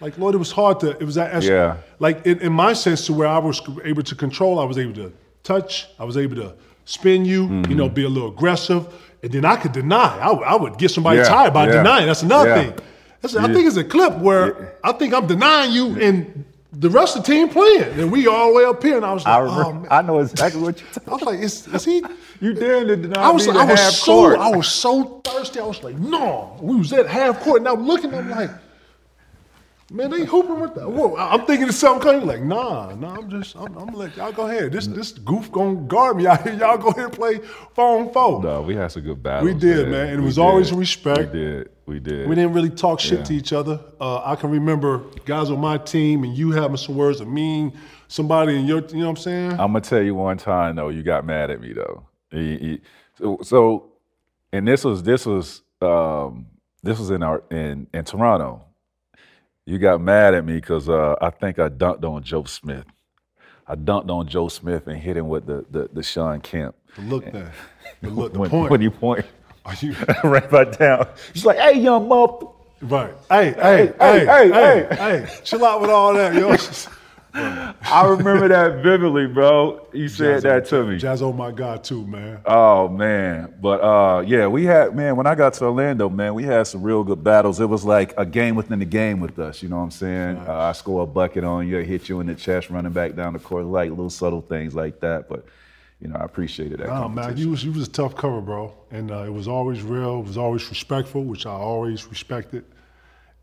[0.00, 0.90] Like Lord, it was hard to.
[0.90, 1.42] It was that.
[1.42, 1.78] Yeah.
[1.98, 4.58] Like in, in my sense, to where I was able to control.
[4.58, 5.88] I was able to touch.
[5.98, 7.42] I was able to spin you.
[7.44, 7.76] You Mm-hmm.
[7.76, 8.86] know, be a little aggressive,
[9.22, 10.18] and then I could deny.
[10.18, 12.06] I, would- I would get somebody Yeah, tired by yeah, denying.
[12.06, 12.62] That's another yeah.
[12.62, 12.74] thing.
[13.20, 17.16] That's, I think it's a clip where I think I'm denying you, and the rest
[17.16, 18.96] of the team playing, and we all the way up here.
[18.96, 19.80] And I was like, I oh remember.
[19.80, 19.88] man.
[19.90, 21.08] I know exactly what you're talking.
[21.08, 22.02] I was like, is, is he?
[22.40, 24.38] You damn near did not I was, be the I was half so, court.
[24.38, 25.58] I was so thirsty.
[25.58, 26.56] I was like, no.
[26.60, 28.14] We was at half court, and I'm looking.
[28.14, 28.50] I'm like,
[29.90, 30.88] man, they hooping with that.
[30.90, 32.26] Whoa, I'm thinking of something coming.
[32.26, 33.16] Like, nah, nah.
[33.16, 34.72] I'm just, I'm, I'm like, y'all go ahead.
[34.72, 36.54] This, this goof gonna guard me out here.
[36.54, 37.38] Y'all go ahead and play
[37.74, 38.42] phone on four.
[38.42, 39.52] No, we had some good battles.
[39.52, 41.32] We did, man, and it was always respect.
[41.32, 41.70] We did.
[41.86, 42.28] We did.
[42.28, 43.24] We didn't really talk shit Yeah.
[43.24, 43.80] to each other.
[43.98, 47.72] Uh, I can remember guys on my team and you having some words of mean
[48.08, 49.50] somebody in your, you know what I'm saying?
[49.52, 50.90] I'm gonna tell you one time though.
[50.90, 52.04] You got mad at me though.
[53.18, 53.92] So, so,
[54.52, 56.46] and this was this was um,
[56.82, 58.64] this was in our in in Toronto.
[59.68, 62.86] You got mad at me because uh, I think I dunked on Joe Smith.
[63.66, 66.74] I dunked on Joe Smith and hit him with the the, the Shawn Kemp.
[66.96, 67.52] The look that,
[68.00, 68.70] the look, the when, point.
[68.70, 69.26] when you point,
[69.66, 69.94] Are you,
[70.24, 71.06] right back down.
[71.34, 72.46] She's like, "Hey, young mother."
[72.80, 73.12] right.
[73.28, 76.56] Hey, hey, hey, hey, hey, hey, hey, Chill out with all that, yo.
[77.38, 79.86] I remember that vividly, bro.
[79.92, 80.98] You said that to me.
[80.98, 82.40] Jazz, oh my God, too, man.
[82.44, 85.16] Oh man, but uh, yeah, we had man.
[85.16, 87.60] When I got to Orlando, man, we had some real good battles.
[87.60, 89.62] It was like a game within the game with us.
[89.62, 90.36] You know what I'm saying?
[90.38, 93.14] Uh, I score a bucket on you, I hit you in the chest, running back
[93.14, 95.28] down the court, like little subtle things like that.
[95.28, 95.46] But
[96.00, 96.88] you know, I appreciated that.
[96.88, 99.82] Nah, man, you was you was a tough cover, bro, and uh, it was always
[99.82, 100.20] real.
[100.20, 102.64] It was always respectful, which I always respected,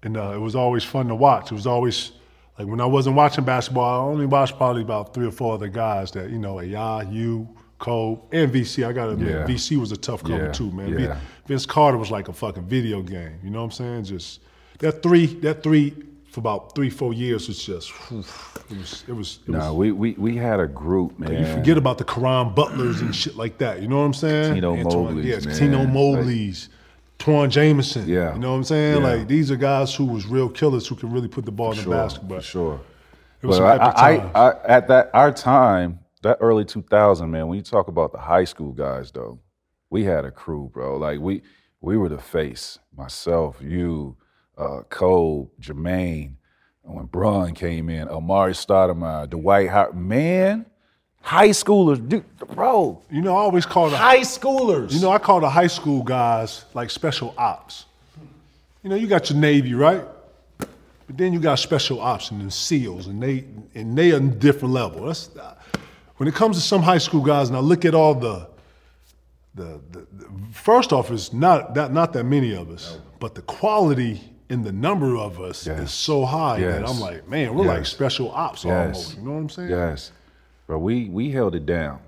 [0.04, 1.52] and uh, it was always fun to watch.
[1.52, 2.12] It was always
[2.58, 5.68] like when I wasn't watching basketball, I only watched probably about three or four other
[5.68, 7.48] guys that you know, yeah, you,
[7.80, 8.86] Cole, and VC.
[8.88, 9.46] I gotta admit, Yeah.
[9.46, 10.98] VC was a tough cover Yeah, too, man.
[10.98, 11.18] Yeah.
[11.48, 13.40] Vince Carter was like a fucking video game.
[13.44, 14.04] You know what I'm saying?
[14.06, 14.40] Just
[14.80, 15.94] that three, that three
[16.32, 17.92] for about three, four years was just.
[18.12, 19.04] it was.
[19.08, 19.40] It was.
[19.48, 21.32] It No, was we, we we had a group, man.
[21.34, 23.82] you forget about the Caron Butlers and shit like that.
[23.82, 24.56] You know what I'm saying?
[24.56, 25.58] Tino Mobleys, yes, man.
[25.58, 26.68] Tino Mobleys,
[27.20, 28.08] Twan Jamison.
[28.08, 28.34] Yeah.
[28.34, 29.02] You know what I'm saying?
[29.02, 29.08] Yeah.
[29.16, 31.78] Like these are guys who was real killers who can really put the ball in
[31.78, 32.28] sure, the basket.
[32.28, 32.82] But for sure.
[33.42, 34.50] it was But some epic I, I.
[34.50, 37.48] I, at that our time, that early 2000, man.
[37.48, 39.40] When you talk about the high school guys, though,
[39.90, 40.98] we had a crew, bro.
[40.98, 41.42] Like we
[41.82, 42.80] we were the face.
[42.96, 44.18] Myself, you,
[44.58, 46.36] uh, Cole, Jermaine.
[46.84, 50.66] And when Bron came in, Amar'e Stoudemire, Dwight Howard, man,
[51.26, 52.24] high schoolers, dude,
[52.54, 54.94] bro, you know, I always call the high schoolers.
[54.94, 57.86] You know, I call the high school guys like special ops.
[58.84, 60.04] You know, you got your Navy, right?
[60.60, 64.20] But then you got special ops and then SEALs, and they and they are a
[64.20, 65.06] different level.
[65.08, 65.56] That's uh,
[66.18, 68.48] when it comes to some high school guys, and I look at all the
[69.56, 73.42] the, the, the first off is not that not that many of us, but the
[73.42, 75.80] quality in the number of us Yes.
[75.80, 78.72] is so high that I'm like, man, we're like special ops Yes.
[78.72, 79.18] almost.
[79.18, 79.70] You know what I'm saying?
[79.72, 80.12] Yes,
[80.68, 80.78] bro.
[80.78, 82.00] We we held it down,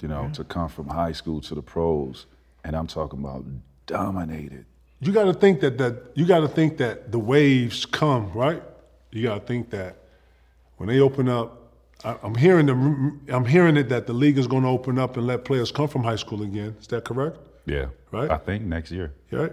[0.00, 0.32] you know, mm-hmm.
[0.32, 2.26] to come from high school to the pros,
[2.64, 3.44] and I'm talking about
[3.86, 4.64] dominated.
[5.00, 8.62] you got to think that that you got to think that the waves come right.
[9.10, 9.96] You got to think that
[10.76, 11.72] when they open up,
[12.04, 15.16] I, I'm hearing the I'm hearing it that the league is going to open up
[15.16, 16.76] and let players come from high school again.
[16.80, 17.38] Is that correct?
[17.66, 18.30] Yeah, Right?
[18.30, 19.12] I think next year.
[19.30, 19.52] Right.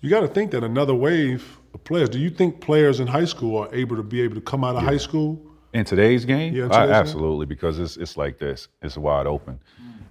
[0.00, 2.08] You got to think that another wave of players.
[2.08, 4.76] Do you think players in high school are able to be able to come out
[4.76, 5.40] of high school?
[5.76, 6.94] In today's game, Yeah, in I- today's game.
[6.94, 8.68] absolutely, because it's it's like this.
[8.82, 9.60] It's wide open,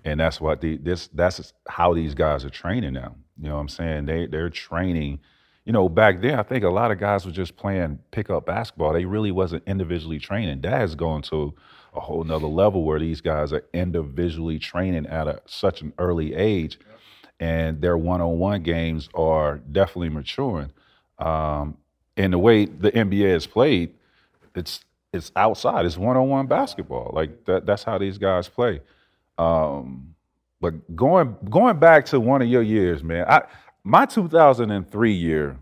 [0.04, 3.16] and that's what the this that's how these guys are training now.
[3.42, 4.06] You know what I'm saying?
[4.06, 5.20] They they're training.
[5.66, 8.94] You know, back then I think a lot of guys were just playing pickup basketball.
[8.94, 10.62] They really wasn't individually training.
[10.62, 11.56] That has gone to
[11.96, 16.36] a whole nother level where these guys are individually training at a, such an early
[16.36, 16.78] age,
[17.40, 20.72] and their one-on-one games are definitely maturing.
[21.18, 21.78] Um,
[22.16, 23.96] and the way the NBA is played,
[24.54, 24.85] it's
[25.16, 25.86] it's outside.
[25.86, 27.12] It's one on one basketball.
[27.14, 27.66] Like that.
[27.66, 28.82] That's how these guys play.
[29.38, 30.16] Um,
[30.62, 33.26] but going going back to one of your years, man.
[33.28, 33.44] I
[33.84, 35.58] my 2003 year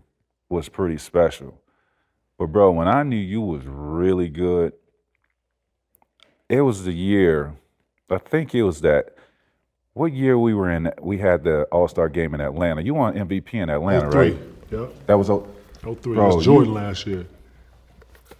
[0.48, 1.60] was pretty special.
[2.38, 4.72] But bro, when I knew you was really good,
[6.48, 7.54] it was the year.
[8.10, 9.14] I think it was that.
[9.92, 10.92] What year we were in?
[11.00, 12.82] We had the All Star game in Atlanta.
[12.82, 14.36] You won MVP in Atlanta, right?
[14.70, 14.86] Yeah.
[15.06, 15.42] That was a.
[15.86, 16.14] Oh three.
[16.14, 17.26] Bro, it was Jordan you- last year.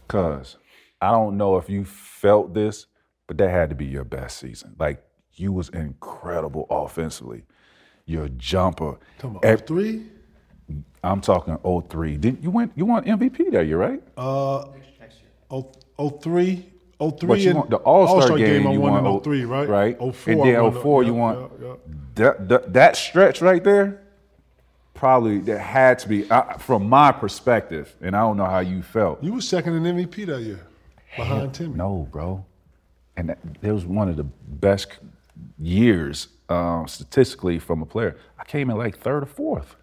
[0.08, 0.56] Cause
[1.04, 2.86] I don't know if you felt this,
[3.26, 4.74] but that had to be your best season.
[4.78, 7.42] Like you was incredible offensively.
[8.06, 8.98] Your jumper.
[9.18, 9.44] Come on.
[9.44, 10.06] ev- three.
[11.02, 12.16] I'm talking 03.
[12.16, 14.02] Didn't you went you won MVP that year, right?
[14.16, 14.64] Uh,
[15.50, 16.70] oh, oh three.
[16.98, 17.42] Oh But three.
[17.42, 19.68] you won the All-Star, game, I you won, won in oh- 03, right?
[19.68, 19.98] Right.
[19.98, 21.74] 04, and then won 04 you yeah, won yeah, yeah.
[22.14, 24.00] That, that that stretch right there
[24.94, 28.80] probably that had to be uh, from my perspective and I don't know how you
[28.80, 29.22] felt.
[29.22, 30.60] You was second in MVP that year,
[31.16, 31.74] behind Timmy.
[31.76, 32.44] No, bro.
[33.16, 34.88] And that, it was one of the best
[35.60, 38.16] years um, statistically from a player.
[38.38, 39.76] I came in like third or fourth.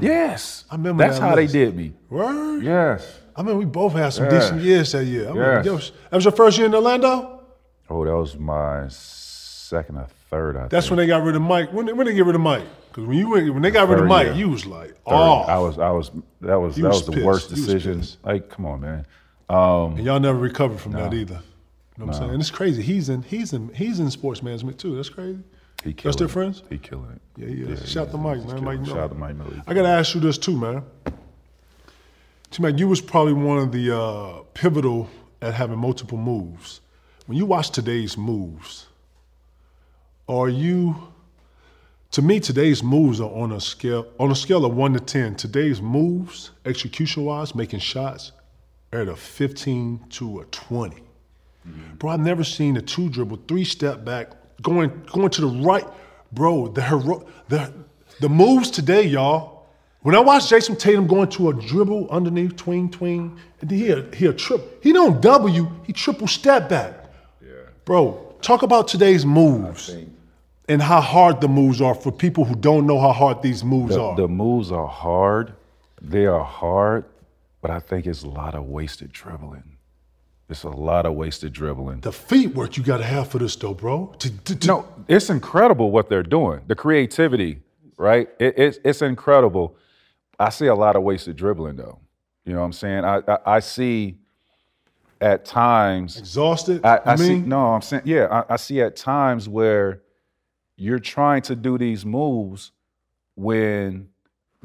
[0.00, 0.64] Yes.
[0.68, 0.74] Hmm.
[0.74, 1.52] I remember That's that how list.
[1.52, 1.92] they did me.
[2.10, 2.62] Word.
[2.62, 3.20] Yes.
[3.36, 4.30] I mean, we both had some Yeah.
[4.30, 5.28] decent years that year.
[5.28, 5.64] I mean, Yes.
[5.64, 7.40] that, was, that was your first year in Orlando.
[7.88, 10.90] Oh, that was my second or third, I That's think.
[10.98, 11.72] when they got rid of Mike.
[11.72, 12.64] When, they- when they get rid of Mike?
[12.88, 14.34] Because when you went, when they got rid of Mike, year.
[14.36, 17.24] you was like, oh, I was, I was, that was, You that was was, the
[17.24, 18.02] worst decision.
[18.24, 19.06] Like, come on, man.
[19.48, 21.40] And y'all never recovered from that either.
[21.96, 22.30] You know what I'm saying?
[22.32, 22.82] And it's crazy.
[22.82, 24.96] He's in, he's in, he's in sports management too.
[24.96, 25.38] That's crazy.
[25.82, 26.30] He Y'all killed still it.
[26.30, 26.62] friends?
[26.68, 27.20] He killing it.
[27.36, 27.76] Yeah, yeah.
[27.76, 28.12] he Shout is.
[28.12, 28.48] to Mike, man.
[28.48, 28.86] killing Mike.
[28.86, 29.62] Shout out to Mike Miller.
[29.66, 30.82] I gotta ask you this too, man.
[32.50, 35.08] T-Mac, you was probably one of the uh, pivotal
[35.42, 36.80] at having multiple moves.
[37.26, 38.86] When you watch today's moves,
[40.28, 41.12] are you?
[42.12, 45.34] To me, today's moves are on a scale on a scale of one to ten.
[45.34, 48.32] Today's moves, execution-wise, making shots,
[48.92, 51.02] at a fifteen to a 20
[51.98, 54.30] Bro, I've never seen a two dribble, three step back,
[54.62, 55.84] going going to the right.
[56.32, 57.72] Bro, the hero, the
[58.20, 59.66] the moves today, y'all.
[60.02, 64.32] When I watch Jayson Tatum going to a dribble underneath, twing, twing, and he'll, he'll
[64.34, 64.80] trip.
[64.80, 66.94] He don't W, he triple step back.
[67.42, 67.48] Yeah.
[67.84, 69.92] Bro, talk about today's moves
[70.68, 73.96] and how hard the moves are for people who don't know how hard these moves
[73.96, 74.14] The, are.
[74.16, 75.52] the moves are hard.
[76.00, 77.04] They are hard,
[77.66, 79.76] but I think it's a lot of wasted dribbling.
[80.48, 82.00] It's a lot of wasted dribbling.
[82.00, 84.14] the feet work you got to have for this, though, bro.
[84.20, 86.60] To, to, to- No, it's incredible what they're doing.
[86.68, 87.62] The creativity,
[87.96, 88.28] right?
[88.38, 89.76] It, it's it's incredible.
[90.38, 91.98] I see a lot of wasted dribbling though.
[92.44, 93.04] You know what I'm saying?
[93.04, 94.18] I I, I see
[95.20, 96.84] at times Exhausted.
[96.86, 97.38] I, I you see.
[97.38, 100.02] No, I'm saying, yeah, I, I see at times where
[100.76, 102.70] you're trying to do these moves
[103.34, 104.10] when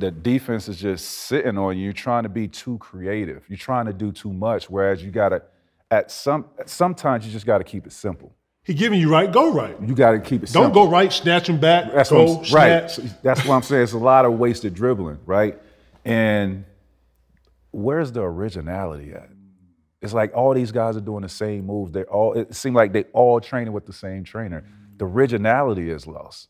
[0.01, 1.85] the defense is just sitting on you.
[1.85, 3.43] You're trying to be too creative.
[3.47, 4.69] You're trying to do too much.
[4.69, 5.43] Whereas you gotta,
[5.89, 8.35] at some, sometimes you just gotta keep it simple.
[8.63, 9.75] He giving you right, go right.
[9.81, 10.51] You gotta keep it.
[10.51, 10.85] Don't simple.
[10.85, 11.91] go right, snatch him back.
[11.93, 12.99] That's go, what I'm, right.
[13.23, 13.83] That's what I'm saying.
[13.83, 15.57] It's a lot of wasted dribbling, right?
[16.05, 16.65] And
[17.71, 19.29] where's the originality at?
[20.01, 21.91] It's like all these guys are doing the same moves.
[21.91, 24.63] They all it seems like they all training with the same trainer.
[24.97, 26.49] The originality is lost,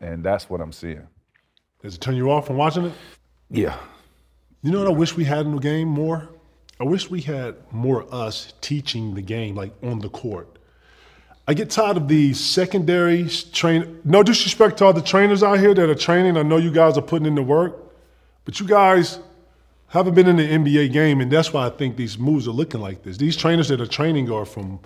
[0.00, 1.06] and that's what I'm seeing.
[1.82, 2.92] Does it turn you off from watching it?
[3.50, 3.76] Yeah,
[4.62, 6.28] You know what I wish we had in the game more?
[6.80, 10.58] I wish we had more us teaching the game, like on the court.
[11.46, 14.00] I get tired of the secondary train.
[14.04, 16.36] No disrespect to all the trainers out here that are training.
[16.36, 17.74] I know you guys are putting in the work,
[18.44, 19.18] but you guys
[19.88, 22.80] haven't been in the NBA game, and that's why I think these moves are looking
[22.82, 23.16] like this.
[23.16, 24.78] These trainers that are training are from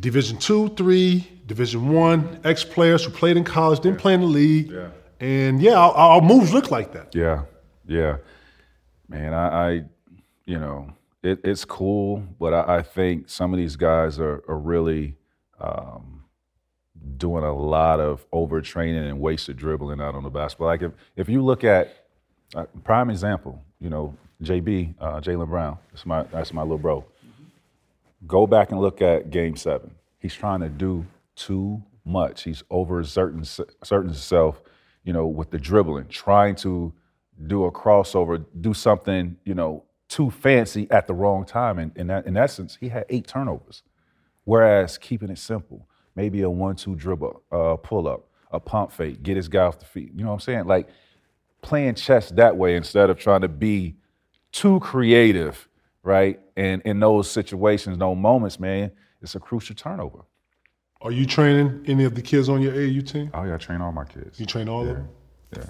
[0.00, 4.26] Division two, three, Division one, ex players who played in college, didn't play in the
[4.26, 4.88] league, Yeah.
[5.20, 7.14] And yeah, our, our moves look like that.
[7.14, 7.42] yeah,
[7.86, 8.18] yeah.
[9.08, 9.84] Man, I, I
[10.46, 10.92] you know,
[11.22, 15.16] it, it's cool, but I, I think some of these guys are, are really
[15.60, 16.24] um,
[17.16, 20.68] doing a lot of overtraining and wasted dribbling out on the basketball.
[20.68, 22.06] Like if, if you look at
[22.54, 27.04] uh, prime example, you know, JB, uh, Jaylen Brown, that's my that's my little bro.
[28.26, 29.94] Go back and look at Game Seven.
[30.18, 31.06] He's trying to do
[31.36, 32.44] too much.
[32.44, 33.46] He's overexerting
[33.84, 34.60] certain himself,
[35.08, 36.92] you know, with the dribbling, trying to
[37.46, 41.78] do a crossover, do something, you know, too fancy at the wrong time.
[41.78, 43.82] And in that, in essence, he had eight turnovers.
[44.44, 49.38] Whereas keeping it simple, maybe a one-two dribble, uh, pull up, a pump fake, get
[49.38, 50.12] his guy off the feet.
[50.14, 50.66] You know what I'm saying?
[50.66, 50.90] Like
[51.62, 53.96] playing chess that way instead of trying to be
[54.52, 55.70] too creative,
[56.02, 56.38] right?
[56.54, 58.92] And in those situations, those moments, man,
[59.22, 60.26] it's a crucial turnover.
[61.00, 63.30] Are you training any of the kids on your AU team?
[63.32, 64.40] Oh yeah, I train all my kids.
[64.40, 65.08] You train all of them?
[65.56, 65.64] Yeah.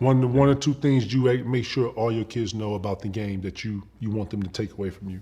[0.00, 3.40] One, one or two things you make sure all your kids know about the game
[3.42, 5.20] that you you want them to take away from you.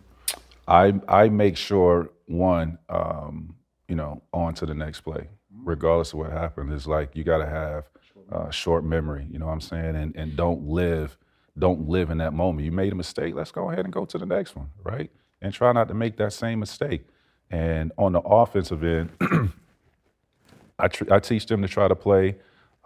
[0.66, 3.56] I I make sure one, um,
[3.88, 5.28] you know, on to the next play,
[5.64, 6.72] regardless of what happened.
[6.72, 7.84] It's like you got to have
[8.30, 9.26] uh, short memory.
[9.30, 9.96] You know what I'm saying?
[9.96, 11.16] And and don't live
[11.58, 12.64] don't live in that moment.
[12.64, 13.34] You made a mistake.
[13.34, 15.10] Let's go ahead and go to the next one, right?
[15.40, 17.06] And try not to make that same mistake.
[17.50, 19.10] And on the offensive end,
[20.78, 22.36] I tr- I teach them to try to play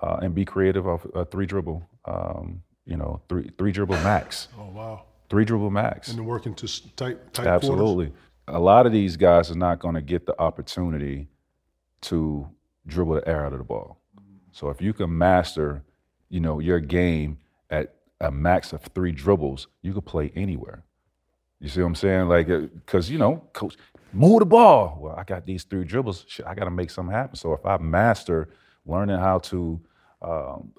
[0.02, 1.82] uh, and be creative off a three dribble.
[2.04, 5.02] Um, you know, three three dribble max, Oh wow!
[5.28, 6.08] three dribble max.
[6.08, 7.46] And then working to tight tight quarters.
[7.46, 8.12] Absolutely.
[8.48, 11.28] A lot of these guys are not going to get the opportunity
[12.02, 12.48] to
[12.86, 13.98] dribble the air out of the ball.
[14.52, 15.84] So if you can master,
[16.28, 17.38] you know, your game
[17.70, 20.82] at a max of three dribbles, you can play anywhere.
[21.60, 22.28] You see what I'm saying?
[22.28, 23.76] Like, because you know, coach,
[24.12, 24.98] move the ball.
[25.00, 26.24] Well, I got these three dribbles.
[26.28, 27.36] Shit, I got to make something happen.
[27.36, 28.48] So if I master
[28.86, 29.80] learning how to,
[30.22, 30.72] um,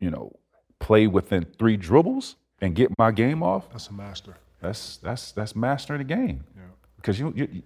[0.00, 0.32] you know,
[0.78, 4.36] play within three dribbles and get my game off, That's a master.
[4.60, 6.44] that's that's that's mastering the game.
[6.54, 6.62] Yeah.
[6.96, 7.62] Because you, you you-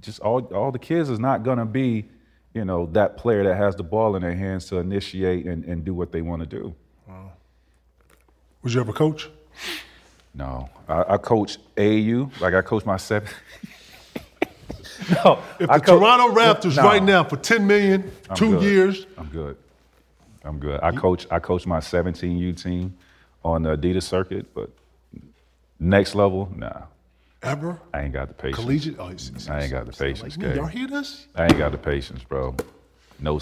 [0.00, 2.08] just all all the kids is not gonna be,
[2.54, 5.84] you know, that player that has the ball in their hands to initiate and, and
[5.84, 6.74] do what they want to do.
[7.06, 7.32] Wow.
[8.62, 9.28] Was you ever coach?
[10.34, 13.28] No, I, I coach AU like I coach my seven.
[15.24, 16.84] no, If I the co- Toronto Raptors No.
[16.84, 18.62] right now for 10 million, I'm two good.
[18.62, 19.56] years, I'm good.
[20.44, 20.80] I'm good.
[20.82, 22.96] I coach I coach my 17U team
[23.44, 24.70] on the Adidas circuit, but
[25.78, 26.82] next level, nah,
[27.42, 28.56] ever I ain't got the patience.
[28.56, 28.96] collegiate.
[28.98, 30.56] Oh, it's- it's- I ain't got the patience, Like, Gabe.
[30.56, 31.26] y'all hear this?
[31.34, 32.54] I ain't got the patience, bro.
[33.18, 33.38] No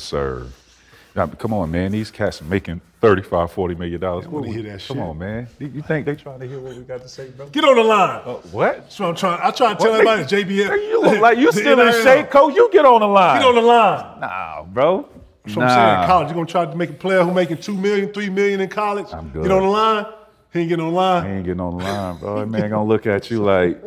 [1.18, 1.26] sir.
[1.26, 1.92] Now, come on, man.
[1.92, 4.26] These cats are making 35, 40 million dollars.
[4.26, 4.98] wanna hear that Come shit.
[4.98, 5.48] on, man.
[5.58, 7.48] You, think they trying to hear what we got to say, bro?
[7.48, 8.22] Get on the line.
[8.24, 8.76] Uh, what?
[8.76, 9.40] That's what I'm trying.
[9.42, 10.22] I try to tell everybody.
[10.24, 10.88] JBL.
[10.88, 12.54] You look like you still in shape, coach.
[12.54, 13.40] You get on the line.
[13.40, 14.20] Get on the line.
[14.20, 15.08] Nah, bro.
[15.44, 16.02] That's what I'm saying.
[16.02, 18.60] In College, you're gonna try to make a player who making two million, three million
[18.60, 19.06] in college.
[19.12, 19.44] I'm good.
[19.44, 20.06] Get on the line.
[20.52, 21.24] He ain't getting on the line.
[21.24, 22.40] He ain't getting on the line, bro.
[22.40, 23.80] That man gonna look at you like,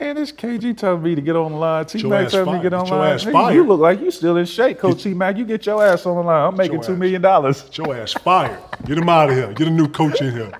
[0.00, 1.84] man, this KG telling me to get on the line.
[1.84, 3.18] T Mac telling me to get on the line.
[3.18, 3.54] Nigga.
[3.54, 5.36] You look like you still in shape, Coach T Mac.
[5.36, 6.48] You get your ass on the line.
[6.48, 7.62] I'm making two million dollars.
[7.62, 8.58] Get your ass fired.
[8.86, 9.52] Get him out of here.
[9.52, 10.52] Get a new coach in here.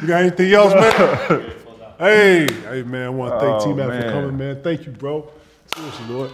[0.00, 1.52] You got anything else, man?
[1.98, 3.06] hey, hey, man.
[3.06, 4.62] I want to thank Oh, T Mac for coming, man.
[4.62, 5.30] Thank you, bro.
[5.74, 6.30] Seriously, Lord.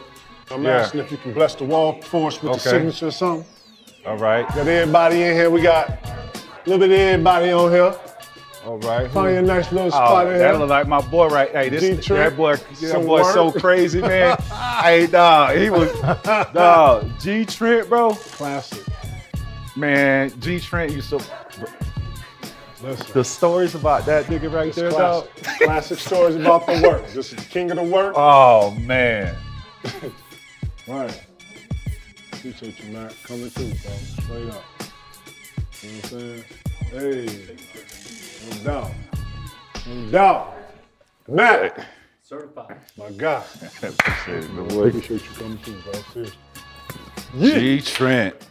[0.51, 0.79] I'm Yeah.
[0.79, 3.45] asking if you can bless the wall for us with the signature or something.
[4.07, 4.47] All right.
[4.49, 5.51] Got everybody in here.
[5.51, 7.95] We got a little bit of everybody on here.
[8.67, 9.09] All right.
[9.13, 11.51] Find a nice little Oh, spot in that look like my boy right.
[11.53, 14.37] Hey, this that boy, that boy so crazy, man.
[14.83, 15.93] hey, dog, he was
[16.53, 17.09] dog.
[17.21, 18.15] G Trent, bro.
[18.15, 18.85] Classic.
[19.77, 21.23] Man, G Trent used to.
[22.83, 23.07] Listen.
[23.15, 25.29] The stories about that nigga right there, dog.
[25.37, 27.07] Classic, classic stories about the work.
[27.13, 28.15] This is the king of the work.
[28.19, 29.37] Oh man.
[30.89, 31.21] Right.
[32.33, 33.13] Appreciate you, Matt.
[33.25, 33.97] Coming through, bro.
[34.25, 34.63] Straight up.
[35.83, 36.45] You know what I'm saying?
[36.93, 37.57] Hey.
[38.47, 38.91] No doubt.
[39.87, 40.57] No doubt.
[41.29, 41.87] Matt.
[42.23, 42.77] Certified.
[42.97, 43.43] My guy.
[43.83, 44.89] Appreciate it, boy.
[44.89, 45.93] Appreciate you coming through, bro.
[46.13, 46.39] Seriously.
[47.41, 48.46] G Trent.